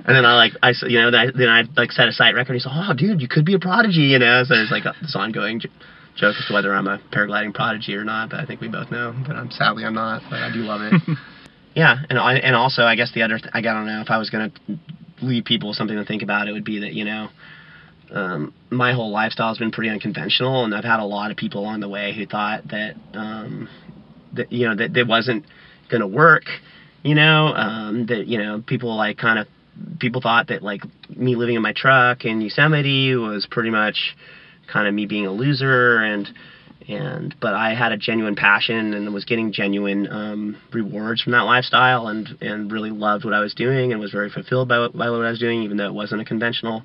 [0.06, 2.34] and then I like I you know then I, then I like set a site
[2.34, 2.54] record.
[2.54, 4.10] And he's all, oh dude, you could be a prodigy.
[4.10, 4.44] You know.
[4.48, 5.70] So there's like a, this ongoing j-
[6.16, 8.32] joke as to whether I'm a paragliding prodigy or not.
[8.32, 9.14] But I think we both know.
[9.28, 10.24] But I'm sadly I'm not.
[10.32, 11.00] But I do love it.
[11.76, 14.18] yeah, and I, and also I guess the other th- I don't know if I
[14.18, 14.52] was gonna
[15.24, 17.30] leave people something to think about, it would be that you know
[18.12, 21.62] um, my whole lifestyle has been pretty unconventional, and I've had a lot of people
[21.62, 23.68] along the way who thought that um,
[24.34, 25.46] that you know that that wasn't
[25.90, 26.44] going to work.
[27.04, 29.48] You know um, that you know people like kind of
[30.00, 34.16] people thought that like me living in my truck in Yosemite was pretty much
[34.72, 36.30] kind of me being a loser and
[36.88, 41.42] and but I had a genuine passion and was getting genuine um, rewards from that
[41.42, 44.98] lifestyle and and really loved what I was doing and was very fulfilled by, what-
[44.98, 46.84] by what I was doing even though it wasn't a conventional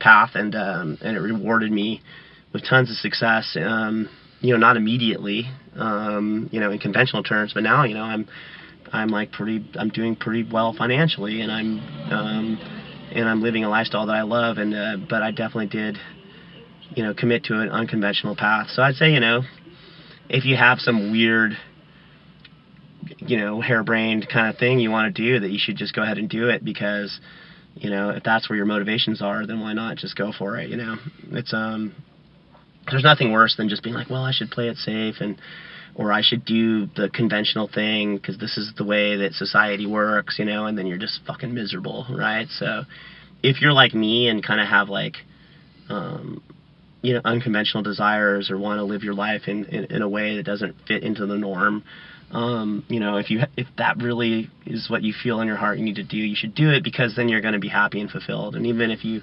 [0.00, 0.30] path.
[0.34, 2.02] And um, and it rewarded me
[2.52, 4.08] with tons of success um,
[4.40, 8.28] you know not immediately um, you know in conventional terms but now you know I'm
[8.92, 11.78] I'm like pretty I'm doing pretty well financially and I'm
[12.12, 12.58] um,
[13.14, 14.58] and I'm living a lifestyle that I love.
[14.58, 15.98] And uh, but I definitely did
[16.94, 19.42] you know commit to an unconventional path so I'd say you know
[20.28, 21.52] if you have some weird
[23.18, 26.02] you know harebrained kind of thing you want to do that you should just go
[26.02, 27.20] ahead and do it because
[27.74, 30.68] you know, if that's where your motivations are, then why not just go for it?
[30.68, 30.96] You know,
[31.30, 31.94] it's um,
[32.90, 35.38] there's nothing worse than just being like, well, I should play it safe and
[35.94, 40.38] or I should do the conventional thing because this is the way that society works,
[40.38, 42.48] you know, and then you're just fucking miserable, right?
[42.48, 42.84] So
[43.42, 45.16] if you're like me and kind of have like,
[45.90, 46.42] um,
[47.02, 50.36] you know, unconventional desires or want to live your life in, in, in a way
[50.36, 51.84] that doesn't fit into the norm,
[52.32, 55.78] um, you know, if you if that really is what you feel in your heart
[55.78, 58.00] you need to do, you should do it because then you're going to be happy
[58.00, 58.56] and fulfilled.
[58.56, 59.20] And even if you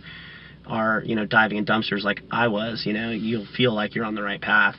[0.68, 4.06] are, you know, diving in dumpsters like I was, you know, you'll feel like you're
[4.06, 4.76] on the right path.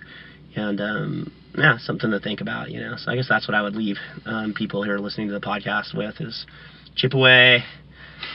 [0.54, 2.94] And um, yeah, something to think about, you know.
[2.96, 3.96] So I guess that's what I would leave
[4.26, 6.46] um, people who are listening to the podcast with is
[6.94, 7.64] chip away.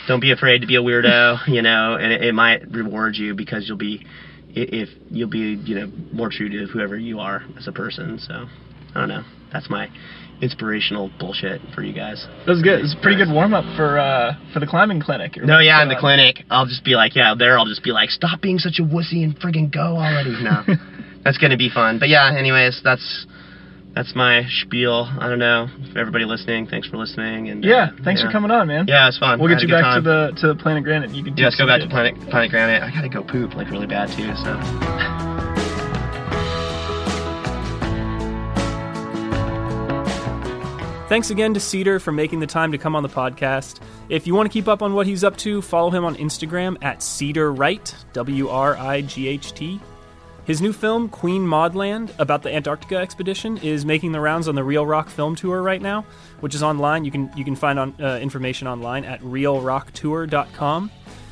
[0.07, 3.34] Don't be afraid to be a weirdo, you know, and it, it might reward you
[3.34, 4.05] because you'll be
[4.56, 8.20] if you'll be, you know, more true to whoever you are as a person.
[8.20, 8.45] So
[8.95, 9.24] I don't know.
[9.51, 9.89] That's my
[10.41, 12.28] inspirational bullshit for you guys.
[12.45, 12.82] That was good.
[12.82, 15.38] It's a pretty good warm up for uh, for the climbing clinic.
[15.38, 18.10] No, yeah, in the clinic, I'll just be like, yeah, there, I'll just be like,
[18.10, 20.32] stop being such a wussy and friggin' go already.
[20.43, 20.64] No,
[21.24, 21.99] that's gonna be fun.
[21.99, 23.26] But yeah, anyways, that's
[23.96, 25.10] that's my spiel.
[25.20, 25.68] I don't know.
[25.93, 27.50] For everybody listening, thanks for listening.
[27.50, 28.28] And yeah, uh, thanks yeah.
[28.28, 28.86] for coming on, man.
[28.88, 29.39] Yeah, it's fun.
[29.39, 31.12] We'll get you back to the to the Planet Granite.
[31.12, 31.38] You can.
[31.38, 32.84] Yeah, let's go back to Planet Planet Granite.
[32.84, 34.36] I gotta go poop like really bad too.
[34.36, 35.22] So.
[41.08, 43.80] Thanks again to Cedar for making the time to come on the podcast.
[44.10, 46.78] If you want to keep up on what he's up to, follow him on Instagram
[46.84, 49.80] at Cedar Wright, W R I G H T.
[50.46, 54.54] His new film, Queen Maud Land, about the Antarctica expedition, is making the rounds on
[54.54, 56.06] the Reel Rock Film Tour right now,
[56.39, 57.04] which is online.
[57.04, 60.91] You can you can find on, uh, information online at reelrocktour.com.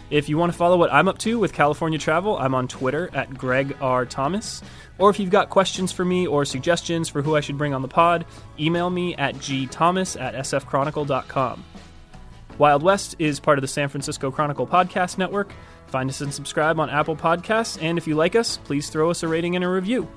[0.10, 3.10] If you want to follow what I'm up to with California travel, I'm on Twitter
[3.14, 4.06] at Greg R.
[4.06, 4.62] Thomas.
[4.98, 7.82] Or if you've got questions for me or suggestions for who I should bring on
[7.82, 8.26] the pod,
[8.60, 11.64] email me at gthomas at sfchronicle.com.
[12.58, 15.52] Wild West is part of the San Francisco Chronicle Podcast Network.
[15.94, 19.22] Find us and subscribe on Apple Podcasts, and if you like us, please throw us
[19.22, 20.10] a rating and a review.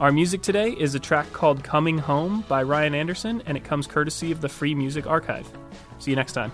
[0.00, 3.86] Our music today is a track called Coming Home by Ryan Anderson, and it comes
[3.86, 5.48] courtesy of the Free Music Archive.
[6.00, 6.50] See you next time.